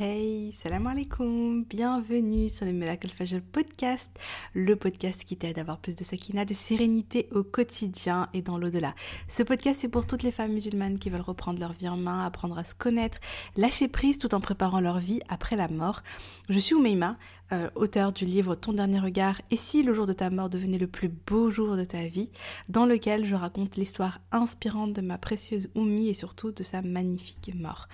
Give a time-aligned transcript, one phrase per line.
[0.00, 4.18] Hey, salam alaikum, bienvenue sur le Miracle Fajr podcast,
[4.54, 8.56] le podcast qui t'aide à avoir plus de sakina, de sérénité au quotidien et dans
[8.56, 8.94] l'au-delà.
[9.28, 12.24] Ce podcast est pour toutes les femmes musulmanes qui veulent reprendre leur vie en main,
[12.24, 13.18] apprendre à se connaître,
[13.58, 16.00] lâcher prise tout en préparant leur vie après la mort.
[16.48, 17.18] Je suis Oumeima,
[17.52, 20.78] euh, auteur du livre Ton dernier regard et si le jour de ta mort devenait
[20.78, 22.30] le plus beau jour de ta vie,
[22.68, 27.50] dans lequel je raconte l'histoire inspirante de ma précieuse Oumi et surtout de sa magnifique
[27.54, 27.88] mort.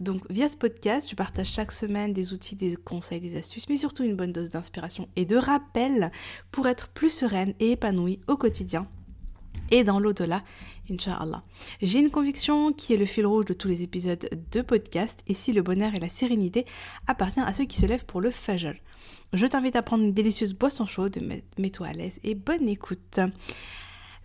[0.00, 3.76] Donc via ce podcast, je partage chaque semaine des outils, des conseils, des astuces, mais
[3.76, 6.10] surtout une bonne dose d'inspiration et de rappel
[6.50, 8.86] pour être plus sereine et épanouie au quotidien
[9.70, 10.42] et dans l'au-delà,
[10.90, 11.42] Inch'Allah.
[11.82, 15.34] J'ai une conviction qui est le fil rouge de tous les épisodes de podcast, et
[15.34, 16.66] si le bonheur et la sérénité
[17.06, 18.74] appartient à ceux qui se lèvent pour le fajr.
[19.32, 21.18] Je t'invite à prendre une délicieuse boisson chaude,
[21.58, 23.20] mets-toi à l'aise et bonne écoute.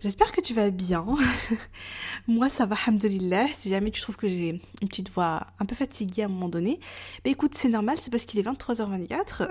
[0.02, 1.06] J'espère que tu vas bien.
[2.26, 3.46] Moi, ça va, alhamdoulilah.
[3.56, 6.48] Si jamais tu trouves que j'ai une petite voix un peu fatiguée à un moment
[6.48, 6.80] donné,
[7.24, 9.48] bah écoute, c'est normal, c'est parce qu'il est 23h24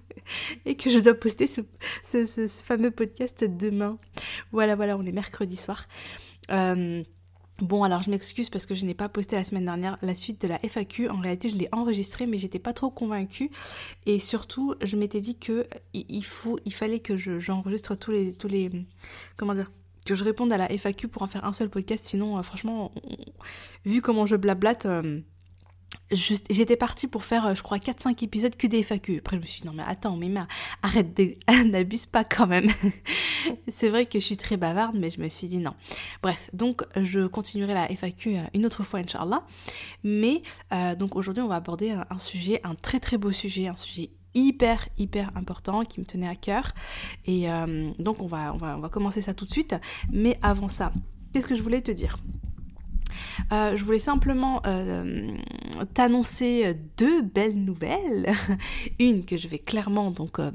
[0.64, 1.60] et que je dois poster ce,
[2.02, 3.98] ce, fameux podcast demain.
[4.50, 5.86] Voilà, voilà, on est mercredi soir.
[6.50, 7.02] Euh,
[7.60, 10.42] Bon, alors je m'excuse parce que je n'ai pas posté la semaine dernière la suite
[10.42, 11.08] de la FAQ.
[11.08, 13.50] En réalité, je l'ai enregistrée, mais j'étais pas trop convaincue.
[14.04, 18.48] Et surtout, je m'étais dit que il faut, il fallait que j'enregistre tous les, tous
[18.48, 18.70] les,
[19.38, 19.70] comment dire,
[20.04, 22.04] que je réponde à la FAQ pour en faire un seul podcast.
[22.04, 22.92] Sinon, euh, franchement,
[23.86, 24.84] vu comment je blablate.
[24.86, 25.20] Euh,
[26.12, 29.18] J'étais partie pour faire, euh, je crois, 4-5 épisodes que des FAQ.
[29.18, 30.32] Après, je me suis dit, non, mais attends, mais
[30.82, 31.20] arrête,
[31.66, 32.70] n'abuse pas quand même.
[33.68, 35.74] c'est vrai que je suis très bavarde, mais je me suis dit non.
[36.22, 39.44] Bref, donc je continuerai la FAQ euh, une autre fois, Inch'Allah.
[40.04, 43.76] Mais euh, donc aujourd'hui, on va aborder un, sujet, un très très beau sujet, un
[43.76, 46.72] sujet hyper hyper important qui me tenait à cœur.
[47.24, 47.46] Et
[47.98, 49.74] donc on, va, on va commencer ça tout de suite.
[50.12, 50.92] Mais avant ça,
[51.32, 52.18] qu'est-ce que je voulais te dire?
[53.52, 55.30] Euh, je voulais simplement euh,
[55.94, 58.32] t'annoncer deux belles nouvelles.
[58.98, 60.50] Une que je vais clairement donc euh,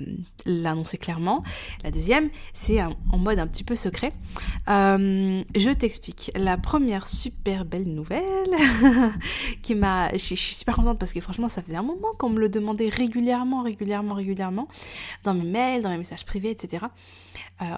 [0.45, 1.43] l'annoncer clairement.
[1.83, 4.11] La deuxième, c'est en mode un petit peu secret.
[4.67, 6.31] je t'explique.
[6.35, 8.21] La première super belle nouvelle
[9.61, 12.39] qui m'a, je, suis super contente parce que franchement, ça faisait un moment qu'on me
[12.39, 14.67] le demandait régulièrement, régulièrement, régulièrement
[15.23, 16.85] dans mes mails, dans mes messages privés, etc.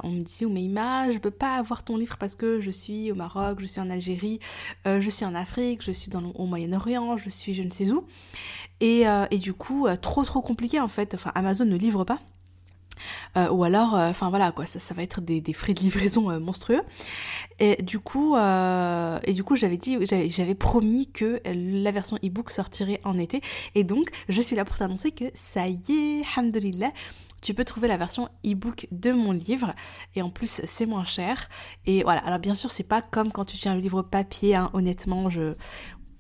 [0.04, 3.16] on me dit, Oumeima, je peux pas avoir ton livre parce que je suis au
[3.16, 4.40] Maroc, je suis en Algérie,
[4.88, 7.90] euh, je suis en Afrique, je suis dans au Moyen-Orient, je suis je ne sais
[7.92, 8.06] où.
[8.80, 11.14] Et, euh, du coup, euh, trop trop compliqué en fait.
[11.14, 12.20] Enfin, Amazon ne livre pas.
[13.52, 16.82] ou alors, enfin voilà quoi, ça, va être des, frais de livraison monstrueux.
[17.60, 19.98] Et du coup, et du coup, j'avais dit,
[20.30, 23.42] j'avais promis que la version e-book sortirait en été.
[23.74, 26.92] Et donc, je suis là pour t'annoncer que ça y est, hamdulillah,
[27.44, 29.76] tu peux trouver la version e-book de mon livre
[30.16, 31.50] et en plus c'est moins cher.
[31.86, 34.70] Et voilà, alors bien sûr c'est pas comme quand tu tiens le livre papier, hein.
[34.74, 35.54] honnêtement je...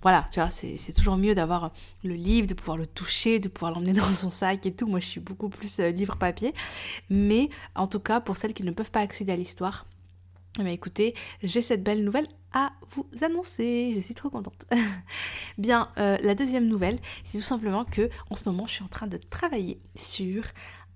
[0.02, 1.72] Voilà, tu vois, c'est toujours mieux d'avoir
[2.04, 4.86] le livre, de pouvoir le toucher, de pouvoir l'emmener dans son sac et tout.
[4.86, 6.54] Moi, je suis beaucoup plus euh, livre papier.
[7.10, 9.86] Mais en tout cas, pour celles qui ne peuvent pas accéder à l'histoire,
[10.60, 13.94] eh écoutez, j'ai cette belle nouvelle à vous annoncer.
[13.96, 14.68] Je suis trop contente.
[15.58, 18.88] Bien, euh, la deuxième nouvelle, c'est tout simplement que en ce moment, je suis en
[18.88, 20.44] train de travailler sur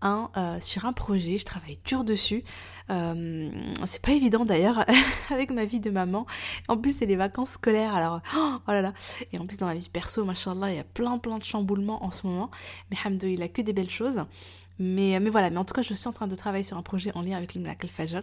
[0.03, 2.43] euh, sur un projet, je travaille dur dessus.
[2.89, 3.49] Euh,
[3.85, 4.85] c'est pas évident d'ailleurs
[5.29, 6.25] avec ma vie de maman.
[6.67, 8.93] En plus, c'est les vacances scolaires, alors oh, là là.
[9.31, 12.03] Et en plus, dans ma vie perso, machallah, il y a plein plein de chamboulements
[12.03, 12.51] en ce moment.
[12.91, 14.23] Mais il a que des belles choses.
[14.79, 16.83] Mais, mais voilà, mais en tout cas, je suis en train de travailler sur un
[16.83, 18.21] projet en lien avec le Miracle Fajr.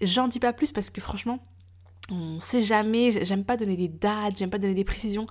[0.00, 1.38] J'en dis pas plus parce que franchement,
[2.10, 5.26] on sait jamais, j'aime pas donner des dates, j'aime pas donner des précisions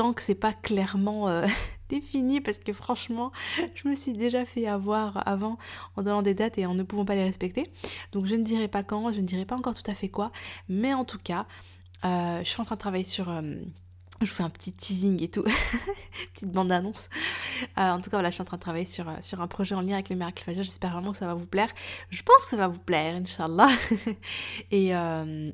[0.00, 1.46] tant que c'est pas clairement euh,
[1.90, 3.32] défini parce que franchement
[3.74, 5.58] je me suis déjà fait avoir avant
[5.96, 7.70] en donnant des dates et en ne pouvant pas les respecter
[8.12, 10.30] donc je ne dirai pas quand je ne dirai pas encore tout à fait quoi
[10.68, 11.46] mais en tout cas
[12.04, 13.42] euh, je suis en train de travailler sur euh,
[14.20, 15.44] je fais un petit teasing et tout,
[16.34, 17.08] petite bande d'annonce.
[17.78, 19.94] en tout cas, voilà, je suis en train de travailler sur, un projet en lien
[19.94, 20.62] avec le Miracle Fajr.
[20.62, 21.70] J'espère vraiment que ça va vous plaire.
[22.10, 23.70] Je pense que ça va vous plaire, Inch'Allah.
[24.70, 24.92] et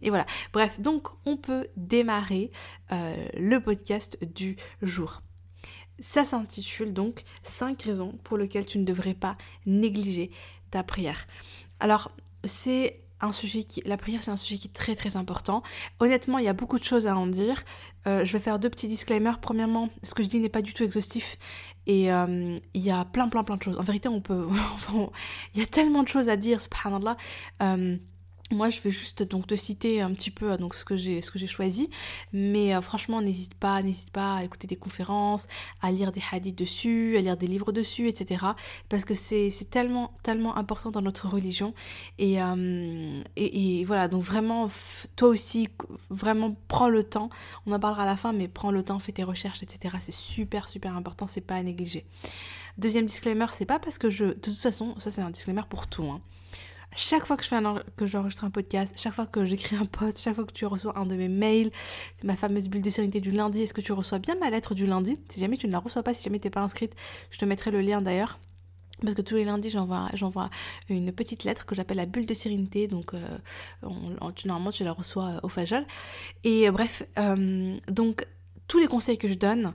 [0.09, 0.27] voilà.
[0.53, 2.51] Bref, donc on peut démarrer
[2.91, 5.23] le podcast du jour.
[5.99, 10.31] Ça s'intitule donc 5 raisons pour lesquelles tu ne devrais pas négliger
[10.71, 11.27] ta prière.
[11.81, 12.11] Alors,
[12.45, 13.83] c'est un sujet qui.
[13.87, 15.63] La prière, c'est un sujet qui est très très important.
[16.01, 17.65] Honnêtement, il y a beaucoup de choses à en dire.
[18.07, 19.41] Euh, je vais faire deux petits disclaimers.
[19.41, 21.39] Premièrement, ce que je dis n'est pas du tout exhaustif.
[21.87, 23.79] Et euh, il y a plein plein plein de choses.
[23.79, 24.49] En vérité, on peut.
[25.55, 27.17] il y a tellement de choses à dire, subhanallah.
[27.63, 27.97] Euh,
[28.53, 31.33] moi, je vais juste donc te citer un petit peu donc ce que j'ai ce
[31.33, 31.91] que j'ai choisi,
[32.33, 35.49] mais euh, franchement, n'hésite pas, n'hésite pas à écouter des conférences,
[35.83, 38.45] à lire des hadiths dessus, à lire des livres dessus, etc.
[38.89, 41.75] Parce que c'est tellement tellement important dans notre religion
[42.19, 44.69] et, euh, et voilà donc vraiment
[45.17, 45.69] toi aussi
[46.11, 47.31] vraiment prends le temps.
[47.67, 49.97] On en parlera à la fin, mais prends le temps, fais tes recherches, etc.
[49.99, 52.05] C'est super super important, c'est pas à négliger.
[52.79, 55.89] Deuxième disclaimer, c'est pas parce que je de toute façon ça c'est un disclaimer pour
[55.89, 56.05] tout.
[56.05, 56.21] Hein
[56.97, 60.35] chaque fois que je fais j'enregistre un podcast, chaque fois que j'écris un post, chaque
[60.35, 61.71] fois que tu reçois un de mes mails,
[62.25, 64.87] ma fameuse bulle de sérénité du lundi, est-ce que tu reçois bien ma lettre du
[64.87, 65.19] lundi?
[65.29, 66.95] Si jamais tu ne la reçois pas, si jamais tu n'es pas inscrite,
[67.31, 68.41] je te mettrai le lien d'ailleurs.
[69.03, 70.09] Parce que tous les lundis, j'envoie,
[70.89, 72.89] une petite lettre que j'appelle la bulle de sérénité.
[72.89, 73.29] Donc, euh,
[74.47, 75.85] normalement, tu la reçois euh, au Fajol.
[76.45, 77.03] Et euh, bref,
[77.89, 78.27] donc,
[78.69, 79.75] tous les conseils que je donne,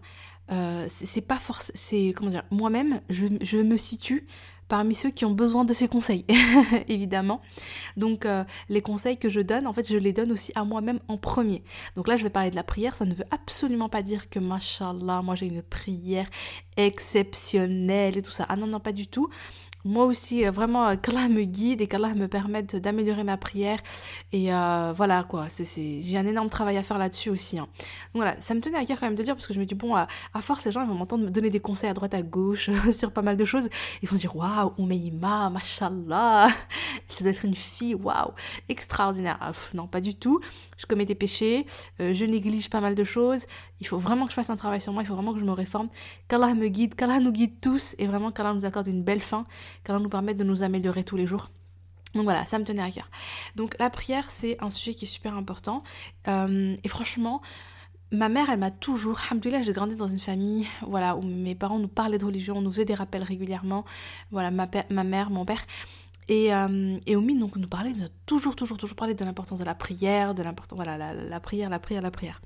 [0.88, 1.76] c'est pas forcément.
[1.76, 4.26] C'est, comment dire, moi-même, je me situe
[4.72, 6.24] parmi ceux qui ont besoin de ces conseils,
[6.88, 7.42] évidemment.
[7.98, 11.02] Donc euh, les conseils que je donne, en fait, je les donne aussi à moi-même
[11.10, 11.62] en premier.
[11.98, 12.96] Donc là, je vais parler de la prière.
[12.96, 16.30] Ça ne veut absolument pas dire que, mashallah, moi j'ai une prière
[16.78, 18.46] exceptionnelle et tout ça.
[18.48, 19.30] Ah non, non, pas du tout
[19.84, 23.80] moi aussi, euh, vraiment, euh, qu'Allah me guide et qu'Allah me permette d'améliorer ma prière.
[24.32, 25.48] Et euh, voilà, quoi.
[25.76, 27.58] J'ai un énorme travail à faire là-dessus aussi.
[27.58, 27.68] Hein.
[28.14, 29.66] Donc voilà, ça me tenait à cœur quand même de dire, parce que je me
[29.66, 30.08] dis, bon, à,
[30.42, 33.12] force, les gens ils vont m'entendre me donner des conseils à droite, à gauche, sur
[33.12, 33.70] pas mal de choses.
[34.02, 36.50] Ils vont se dire, waouh, Oumeima, mashallah,
[37.08, 38.32] ça doit être une fille, waouh,
[38.70, 39.38] extraordinaire.
[39.42, 40.40] Ah, non, pas du tout.
[40.78, 41.68] Je commets des péchés,
[42.00, 43.46] je néglige pas mal de choses.
[43.82, 45.46] Il faut vraiment que je fasse un travail sur moi, il faut vraiment que je
[45.46, 45.90] me réforme.
[46.28, 49.46] Qu'Allah me guide, qu'Allah nous guide tous, et vraiment qu'Allah nous accorde une belle fin
[49.88, 51.50] va nous permettre de nous améliorer tous les jours.
[52.14, 53.10] Donc voilà, ça me tenait à cœur.
[53.56, 55.84] Donc la prière, c'est un sujet qui est super important.
[56.28, 57.42] Euh, et franchement,
[58.12, 61.80] ma mère, elle m'a toujours, alhamdoulilah, j'ai grandi dans une famille, voilà, où mes parents
[61.80, 63.86] nous parlaient de religion, on nous faisait des rappels régulièrement.
[64.32, 65.62] Voilà, ma, mère, mon père.
[66.28, 69.66] Et, euh, et donc, nous parlait, nous a toujours, toujours, toujours parlé de l'importance de
[69.66, 72.42] la prière, de l'importance, voilà, la, la, prière, la prière, la prière.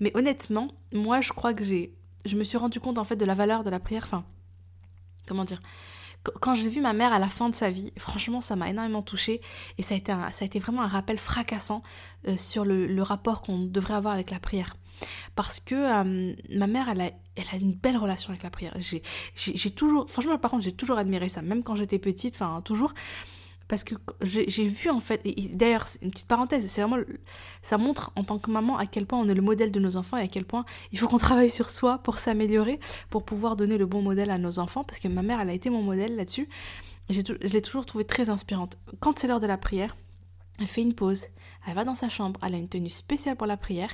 [0.00, 1.92] Mais honnêtement, moi, je crois que j'ai,
[2.24, 4.24] je me suis rendu compte en fait de la valeur de la prière, enfin,
[5.26, 5.60] comment dire,
[6.40, 9.02] quand j'ai vu ma mère à la fin de sa vie, franchement, ça m'a énormément
[9.02, 9.40] touchée
[9.78, 11.82] et ça a été, ça a été vraiment un rappel fracassant
[12.28, 14.76] euh, sur le, rapport qu'on devrait avoir avec la prière.
[15.34, 15.74] Parce que
[16.56, 18.74] ma mère, elle a, elle a une belle relation avec la prière.
[19.36, 22.94] J'ai toujours, franchement, par contre, j'ai toujours admiré ça, même quand j'étais petite, enfin, toujours
[23.68, 25.22] parce que j'ai vu en fait,
[25.52, 27.02] d'ailleurs une petite parenthèse, c'est vraiment,
[27.62, 29.96] ça montre en tant que maman à quel point on est le modèle de nos
[29.96, 32.78] enfants et à quel point il faut qu'on travaille sur soi pour s'améliorer,
[33.10, 35.54] pour pouvoir donner le bon modèle à nos enfants, parce que ma mère elle a
[35.54, 36.48] été mon modèle là-dessus,
[37.10, 38.76] je l'ai toujours trouvée très inspirante.
[39.00, 39.96] Quand c'est l'heure de la prière,
[40.58, 41.26] elle fait une pause,
[41.66, 43.90] elle va dans sa chambre, elle a une tenue spéciale pour la prière,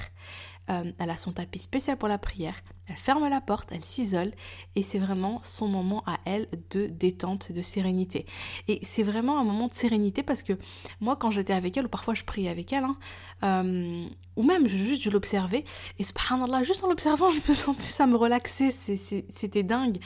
[0.70, 2.54] euh, elle a son tapis spécial pour la prière,
[2.86, 4.32] elle ferme la porte, elle s'isole
[4.76, 8.26] et c'est vraiment son moment à elle de détente, de sérénité.
[8.68, 10.52] Et c'est vraiment un moment de sérénité parce que
[11.00, 12.96] moi quand j'étais avec elle, ou parfois je priais avec elle, hein,
[13.44, 15.64] euh, ou même juste je l'observais
[15.98, 19.98] et subhanallah, juste en l'observant je me sentais ça me relaxer, c'était dingue.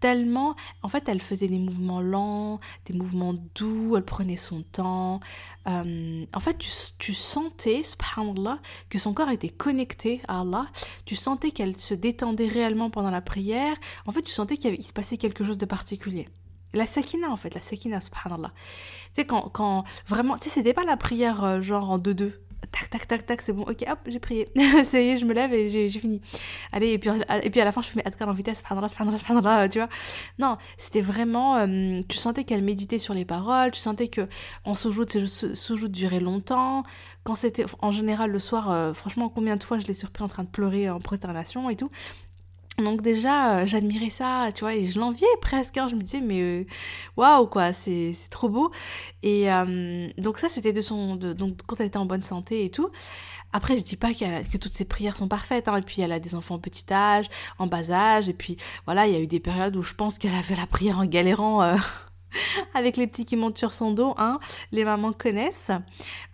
[0.00, 5.20] Tellement, en fait elle faisait des mouvements lents, des mouvements doux, elle prenait son temps.
[5.68, 6.58] Euh, en fait
[6.98, 8.58] tu sentais, subhanallah,
[8.88, 10.66] que son corps était connecté à Allah,
[11.04, 13.76] tu sentais qu'elle se détendait réellement pendant la prière,
[14.06, 16.28] en fait, tu sentais qu'il se passait quelque chose de particulier.
[16.72, 18.52] La sakina, en fait, la sakina, subhanallah.
[19.14, 22.40] Tu sais, quand, quand vraiment, tu sais, c'était pas la prière euh, genre en deux-deux.
[22.70, 24.48] Tac, tac, tac, tac, c'est bon, ok, hop, j'ai prié.
[24.84, 26.20] ça y est, je me lève et j'ai fini.
[26.72, 27.10] Allez, et puis,
[27.42, 29.88] et puis à la fin, je fais mes en vitesse, subhanallah, subhanallah, subhanallah, tu vois.
[30.38, 34.28] Non, c'était vraiment, euh, tu sentais qu'elle méditait sur les paroles, tu sentais que
[34.64, 36.82] en soujoud, ce soujoud durait longtemps,
[37.24, 40.28] quand c'était en général le soir, euh, franchement, combien de fois je l'ai surpris en
[40.28, 41.90] train de pleurer en prosternation et tout.
[42.82, 45.76] Donc déjà, euh, j'admirais ça, tu vois, et je l'enviais presque.
[45.76, 45.88] Hein.
[45.88, 46.64] je me disais, mais euh,
[47.16, 48.70] waouh, quoi, c'est trop beau.
[49.22, 49.48] Et
[50.18, 52.90] donc ça, c'était de son, de, donc quand elle était en bonne santé et tout.
[53.52, 55.68] Après, je dis pas que toutes ses prières sont parfaites.
[55.68, 55.76] Hein.
[55.76, 57.26] et puis elle a des enfants en petit âge,
[57.58, 58.28] en bas âge.
[58.28, 58.56] Et puis
[58.86, 61.06] voilà, il y a eu des périodes où je pense qu'elle avait la prière en
[61.06, 61.76] galérant.
[62.74, 64.38] avec les petits qui montent sur son dos, hein,
[64.72, 65.70] les mamans connaissent.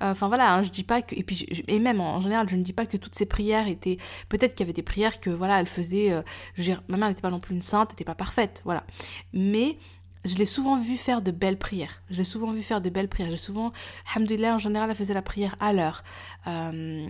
[0.03, 2.57] Euh, enfin voilà, hein, je dis pas que et puis et même en, général, je
[2.57, 3.97] ne dis pas que toutes ces prières étaient
[4.29, 6.23] peut-être qu'il y avait des prières que voilà, elle faisait euh,
[6.55, 8.85] je veux dire, ma mère n'était pas non plus une sainte, n'était pas parfaite, voilà.
[9.33, 9.79] Mais
[10.27, 12.03] je l'ai souvent vu faire de belles prières.
[12.11, 13.31] J'ai souvent vu faire de belles prières.
[13.31, 13.73] J'ai souvent,
[14.17, 16.03] en général, elle faisait la prière à l'heure.
[16.47, 17.07] Euh,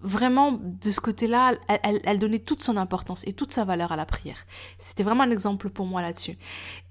[0.00, 4.06] vraiment, de ce côté-là, elle, donnait toute son importance et toute sa valeur à la
[4.06, 4.46] prière.
[4.78, 6.38] C'était vraiment un exemple pour moi là-dessus.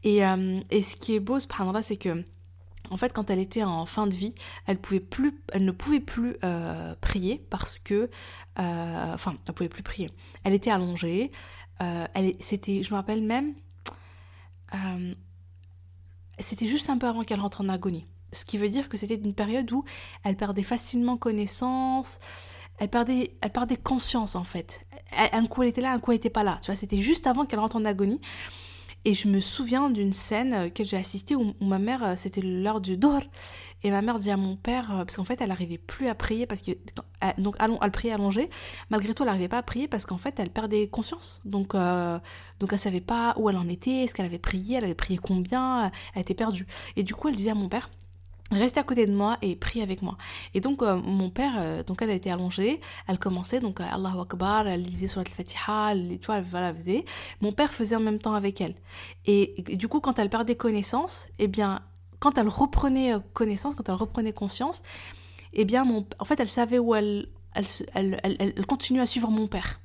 [0.03, 2.23] Et, euh, et ce qui est beau, là c'est que
[2.91, 4.33] en fait, quand elle était en fin de vie,
[4.65, 8.09] elle, ne pouvait plus euh, prier parce que,
[8.55, 10.09] enfin, elle pouvait plus prier.
[10.43, 11.31] Elle était allongée.
[11.79, 13.53] elle, c'était, je me rappelle même,
[16.39, 18.05] c'était juste un peu avant qu'elle rentre en agonie.
[18.31, 19.83] ce qui veut dire que c'était une période où
[20.23, 22.19] elle perdait facilement connaissance,
[22.77, 24.85] elle perdait, elle perdait conscience en fait.
[25.11, 26.57] un coup elle était là, un coup elle n'était pas là.
[26.61, 28.21] Tu vois, c'était juste avant qu'elle rentre en agonie.
[29.05, 32.81] Et je me souviens d'une scène que j'ai assistée où, ma mère, euh, c'était l'heure
[32.81, 33.21] du dor,
[33.83, 36.15] et ma mère dit à mon père, euh, parce qu'en fait elle n'arrivait plus à
[36.15, 36.71] prier, parce que,
[37.37, 38.49] donc elle priait allongée,
[38.89, 41.39] malgré tout elle n'arrivait pas à prier parce qu'en fait elle perdait conscience.
[41.45, 42.19] Donc, euh,
[42.59, 45.17] donc elle savait pas où elle en était, est-ce qu'elle avait prié, elle avait prié
[45.17, 46.67] combien, elle était perdue.
[46.97, 47.89] Et du coup elle disait à mon père,
[48.51, 50.17] Restez à côté de moi et prie avec moi.
[50.55, 54.21] Et donc euh, mon père, euh, donc elle a été allongée, elle commençait donc Allahu
[54.21, 57.05] Akbar, elle lisait sur la Fatiha, tu vois, elle, faisait.
[57.41, 58.73] Mon père faisait en même temps avec elle.
[59.25, 61.81] Et, du coup quand elle perdait connaissance, eh bien
[62.19, 64.81] quand elle reprenait euh, connaissance, quand elle reprenait conscience,
[65.53, 69.29] eh bien mon, en fait elle savait où elle, elle, elle, elle, continuait à suivre
[69.29, 69.79] mon père.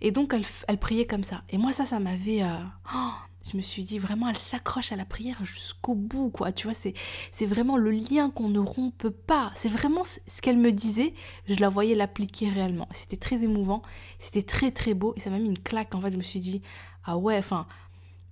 [0.00, 1.42] Et donc elle, elle priait comme ça.
[1.50, 2.42] Et moi ça, ça m'avait,
[2.94, 6.52] oh, je me suis dit vraiment, elle s'accroche à la prière jusqu'au bout, quoi.
[6.52, 6.94] Tu vois, c'est,
[7.46, 9.52] vraiment le lien qu'on ne rompe pas.
[9.54, 11.14] C'est vraiment ce qu'elle me disait,
[11.46, 12.88] je la voyais l'appliquer réellement.
[12.92, 13.82] C'était très émouvant,
[14.18, 15.94] c'était très très beau et ça m'a mis une claque.
[15.94, 16.62] En fait, je me suis dit,
[17.04, 17.66] ah ouais, enfin,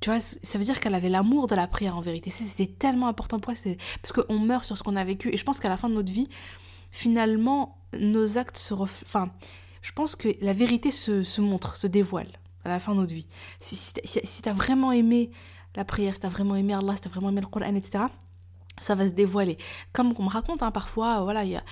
[0.00, 2.30] tu vois, ça veut dire qu'elle avait l'amour de la prière en vérité.
[2.30, 5.32] C'était tellement important pour elle, parce qu'on meurt sur ce qu'on a vécu.
[5.32, 6.28] Et je pense qu'à la fin de notre vie,
[6.90, 9.08] finalement, nos actes se reflètent.
[9.08, 9.30] Enfin,
[9.82, 12.32] je pense que la vérité se, se montre, se dévoile
[12.66, 13.26] à la fin de notre vie.
[13.60, 15.30] Si, si, tu as vraiment aimé
[15.74, 17.74] la prière, si tu as vraiment aimé Allah, si tu as vraiment aimé le Coran,
[17.74, 18.04] etc.,
[18.78, 19.56] ça va se dévoiler.
[19.92, 21.62] Comme on me raconte hein, parfois, voilà, y a,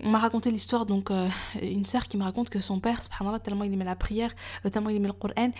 [0.00, 1.28] on m'a raconté l'histoire, donc euh,
[1.60, 4.70] une sœur qui me raconte que son père, subhanallah, tellement il aimait la prière, euh,
[4.70, 5.50] tellement il aimait le Coran,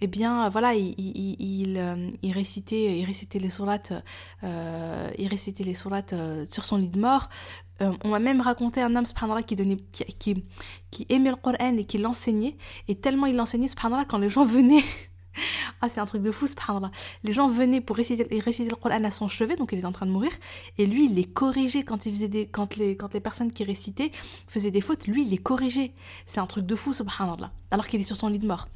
[0.00, 3.92] eh bien voilà, il, il, il, euh, il récitait, il récitait les sourates,
[4.42, 6.14] il récitait les sourates
[6.48, 7.28] sur son lit de mort.
[8.04, 9.56] On m'a même raconté un homme, subhanallah, qui,
[10.18, 10.44] qui,
[10.90, 12.56] qui aimait le Coran et qui l'enseignait,
[12.88, 14.84] et tellement il l'enseignait, subhanallah, quand les gens venaient
[15.80, 16.90] ah, c'est un truc de fou, subhanallah.
[17.24, 19.92] Les gens venaient pour réciter, réciter le Coran à son chevet, donc il était en
[19.92, 20.32] train de mourir,
[20.78, 23.64] et lui, il les corrigeait quand, il faisait des, quand, les, quand les personnes qui
[23.64, 24.12] récitaient
[24.48, 25.92] faisaient des fautes, lui, il les corrigeait.
[26.26, 28.68] C'est un truc de fou, subhanallah, alors qu'il est sur son lit de mort.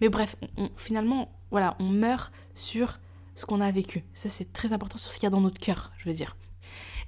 [0.00, 0.36] Mais bref,
[0.76, 2.98] finalement, voilà, on meurt sur
[3.34, 4.04] ce qu'on a vécu.
[4.14, 6.36] Ça, c'est très important sur ce qu'il y a dans notre cœur, je veux dire.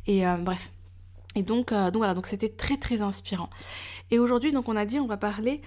[0.06, 0.70] Et euh, bref.
[1.34, 3.50] Et donc, euh, donc voilà, donc c'était très très inspirant.
[4.10, 5.62] Et aujourd'hui, donc on a dit, on va parler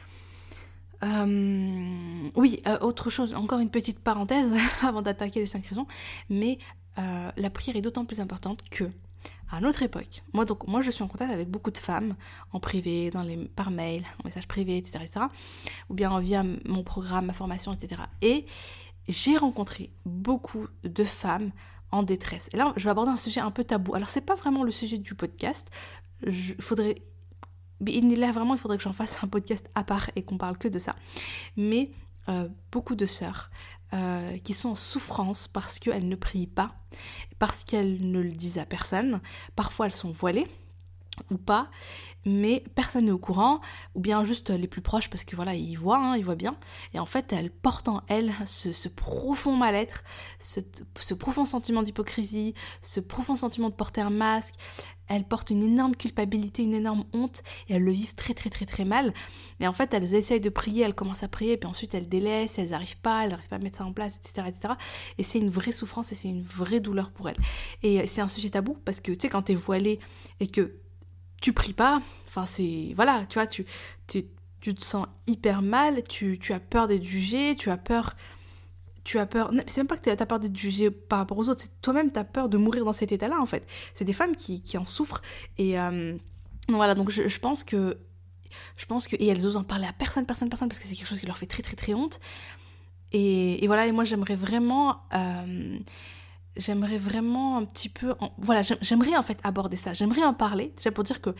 [1.03, 5.87] euh, oui, euh, autre chose, encore une petite parenthèse avant d'attaquer les cinq raisons,
[6.29, 6.57] mais
[6.95, 8.85] la prière est d'autant plus importante que
[9.51, 12.15] à notre époque, moi donc moi je suis en contact avec beaucoup de femmes
[12.53, 15.25] en privé, dans les par mail, en message privé, etc., etc.,
[15.89, 18.01] ou bien via mon programme, ma formation, etc.
[18.23, 18.47] Et
[19.07, 21.51] j'ai rencontré beaucoup de femmes
[21.91, 22.49] en détresse.
[22.53, 23.95] Et là, je vais aborder un sujet un peu tabou.
[23.95, 25.69] Alors c'est pas vraiment le sujet du podcast.
[26.25, 26.95] Il faudrait
[27.79, 30.67] là, vraiment, il faudrait que j'en fasse un podcast à part et qu'on parle que
[30.67, 30.95] de ça.
[31.55, 31.91] Mais
[32.29, 33.49] euh, beaucoup de sœurs
[33.93, 36.75] euh, qui sont en souffrance parce qu'elles ne prient pas,
[37.39, 39.21] parce qu'elles ne le disent à personne.
[39.55, 40.47] Parfois, elles sont voilées
[41.31, 41.69] ou pas,
[42.27, 43.61] mais personne n'est au courant,
[43.95, 46.57] ou bien juste les plus proches parce que voilà, ils voient, hein, ils voient bien.
[46.93, 50.03] Et en fait, elles portent en elles ce, profond mal-être,
[50.39, 54.55] ce, profond sentiment d'hypocrisie, ce profond sentiment de porter un masque.
[55.09, 58.65] Elles portent une énorme culpabilité, une énorme honte, et elles le vivent très très très
[58.65, 59.13] très mal.
[59.61, 62.59] Et en fait, elles essayent de prier, elles commencent à prier, puis ensuite elles délaissent,
[62.59, 64.47] elles n'arrivent pas, elles n'arrivent pas à mettre ça en place, etc.
[64.49, 64.73] etc.
[65.17, 67.39] Et c'est une vraie souffrance et c'est une vraie douleur pour elles.
[67.83, 70.01] Et c'est un sujet tabou parce que tu sais, quand t'es voilé
[70.41, 70.75] et que
[71.41, 73.65] tu pries pas, enfin c'est voilà, tu vois, tu,
[74.07, 74.25] tu,
[74.59, 78.15] tu te sens hyper mal, tu, tu as peur d'être jugé, tu as peur
[79.03, 81.47] tu as peur, c'est même pas que tu as peur d'être jugé par rapport aux
[81.47, 83.65] autres, c'est toi-même tu as peur de mourir dans cet état-là en fait.
[83.93, 85.21] C'est des femmes qui, qui, en souffrent
[85.57, 86.17] et euh,
[86.67, 87.97] voilà, donc je, je, pense que
[88.75, 90.95] je pense que et elles osent en parler à personne personne personne parce que c'est
[90.95, 92.19] quelque chose qui leur fait très très très honte.
[93.13, 95.79] Et, et voilà, et moi j'aimerais vraiment euh,
[96.57, 98.15] j'aimerais vraiment un petit peu.
[98.37, 99.93] Voilà, j'aimerais en fait aborder ça.
[99.93, 101.35] J'aimerais en parler, déjà pour dire que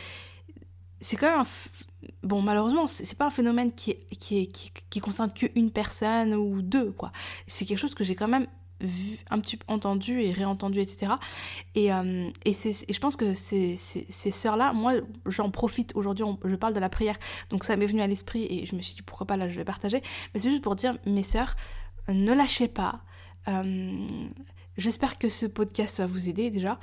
[1.00, 2.08] c'est quand même un.
[2.24, 6.92] Bon, malheureusement, c'est pas un phénomène qui, qui, qui, qui concerne qu'une personne ou deux,
[6.92, 7.12] quoi.
[7.48, 8.48] C'est quelque chose que j'ai quand même
[8.82, 11.14] vu, un petit peu entendu et réentendu, etc.
[11.76, 14.94] Et, euh, et, et je pense que ces, ces sœurs-là, moi,
[15.26, 17.18] j'en profite aujourd'hui, je parle de la prière,
[17.50, 19.56] donc ça m'est venu à l'esprit et je me suis dit pourquoi pas là, je
[19.56, 20.02] vais partager.
[20.34, 21.56] Mais c'est juste pour dire, mes sœurs,
[22.10, 23.02] ne lâchez pas.
[23.48, 24.08] Euh,
[24.78, 26.80] J'espère que ce podcast va vous aider déjà.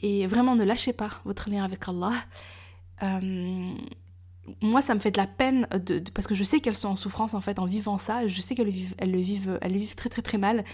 [0.00, 2.12] Et vraiment, ne lâchez pas votre lien avec Allah.
[3.02, 3.74] Euh,
[4.62, 6.96] moi, ça me fait de la peine de, parce que je sais qu'elles sont en
[6.96, 8.26] souffrance en fait en vivant ça.
[8.26, 10.64] Je sais qu'elles le vivent, elles le vivent, elles le vivent très très très mal.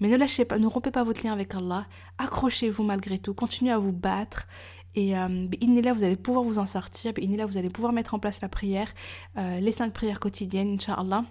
[0.00, 1.86] Mais ne lâchez pas, ne rompez pas votre lien avec Allah.
[2.18, 3.34] Accrochez-vous malgré tout.
[3.34, 4.46] Continuez à vous battre.
[4.94, 7.12] Et euh, vous allez pouvoir vous en sortir.
[7.16, 8.92] là, vous allez pouvoir mettre en place la prière,
[9.36, 11.24] euh, les cinq prières quotidiennes, Inch'Allah.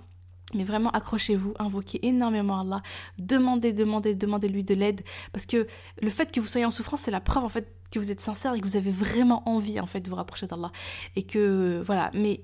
[0.55, 2.81] Mais vraiment, accrochez-vous, invoquez énormément Allah,
[3.19, 5.01] demandez, demandez, demandez-lui de l'aide.
[5.31, 5.67] Parce que
[6.01, 8.21] le fait que vous soyez en souffrance, c'est la preuve en fait que vous êtes
[8.21, 10.71] sincère et que vous avez vraiment envie en fait de vous rapprocher d'Allah.
[11.15, 12.41] Et que voilà, mais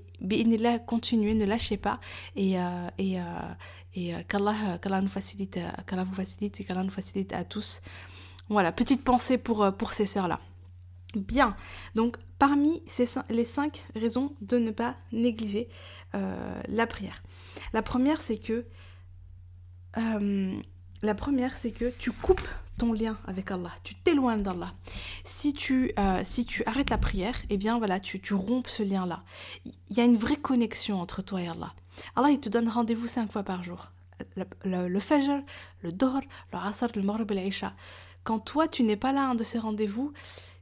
[0.85, 1.99] continuez, ne lâchez pas
[2.35, 3.23] et, euh, et, euh,
[3.95, 7.81] et euh, qu'Allah nous facilite, vous facilite et qu'Allah nous facilite à tous.
[8.49, 10.39] Voilà, petite pensée pour, pour ces sœurs-là.
[11.15, 11.55] Bien,
[11.95, 15.67] donc parmi ces, les cinq raisons de ne pas négliger
[16.13, 17.21] la prière.
[17.73, 18.65] La première, c'est que
[21.03, 24.73] la première, c'est que tu coupes ton lien avec Allah, tu t'éloignes d'Allah.
[25.23, 28.81] Si tu, euh, si tu arrêtes la prière, eh bien voilà, tu, tu rompes ce
[28.81, 29.23] lien-là.
[29.65, 31.73] Il y a une vraie connexion entre toi et Allah.
[32.15, 33.91] Allah, il te donne rendez-vous cinq fois par jour.
[34.35, 35.41] Le, le, Fajr,
[35.81, 36.21] le Dohr,
[36.53, 37.73] le Asr, le Maghrib et l'Isha.
[38.23, 40.13] Quand toi, tu n'es pas là un de ces rendez-vous,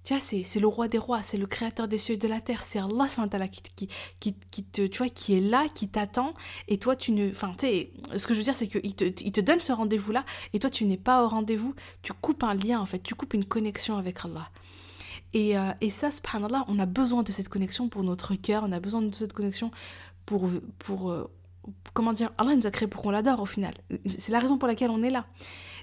[0.04, 2.80] c'est le roi des rois, c'est le créateur des cieux et de la terre, c'est
[2.80, 3.08] Allah
[3.48, 3.88] qui, qui,
[4.20, 6.34] qui, qui, te, tu vois, qui est là, qui t'attend,
[6.68, 7.30] et toi tu ne...
[7.30, 7.68] Enfin, tu
[8.18, 10.70] ce que je veux dire, c'est qu'il te, il te donne ce rendez-vous-là, et toi
[10.70, 13.98] tu n'es pas au rendez-vous, tu coupes un lien en fait, tu coupes une connexion
[13.98, 14.50] avec Allah.
[15.34, 18.72] Et, euh, et ça, subhanallah, on a besoin de cette connexion pour notre cœur, on
[18.72, 19.72] a besoin de cette connexion
[20.26, 20.50] pour...
[20.80, 21.30] pour euh,
[21.94, 23.76] comment dire Allah nous a créé pour qu'on l'adore au final.
[24.08, 25.28] C'est la raison pour laquelle on est là.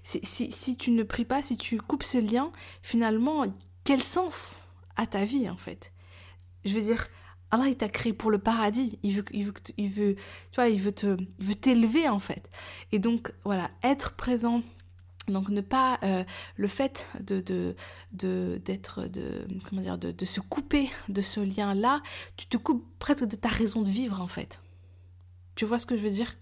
[0.02, 3.44] Si, si, tu ne pries pas, si tu coupes ce lien, finalement,
[3.86, 4.64] quel sens
[4.96, 5.92] a ta vie en fait?
[6.64, 7.08] Je veux dire,
[7.52, 8.98] Allah il t'a créé pour le paradis.
[9.04, 12.50] Il veut, il veut, il veut, tu vois, il veut te, veut t'élever en fait.
[12.90, 14.62] Et donc voilà, être présent.
[15.28, 16.24] Donc ne pas euh,
[16.56, 21.74] le fait de de d'être de, comment dire de, de, se couper de ce lien
[21.74, 22.00] là,
[22.36, 24.60] tu te coupes presque de ta raison de vivre en fait.
[25.54, 26.36] Tu vois ce que je veux dire?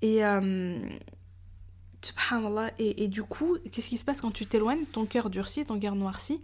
[0.00, 0.78] Et euh,
[2.02, 2.70] subhanallah.
[2.78, 5.94] Et, du coup, qu'est-ce qui se passe quand tu t'éloignes Ton cœur durcit, ton cœur
[5.94, 6.42] noircit,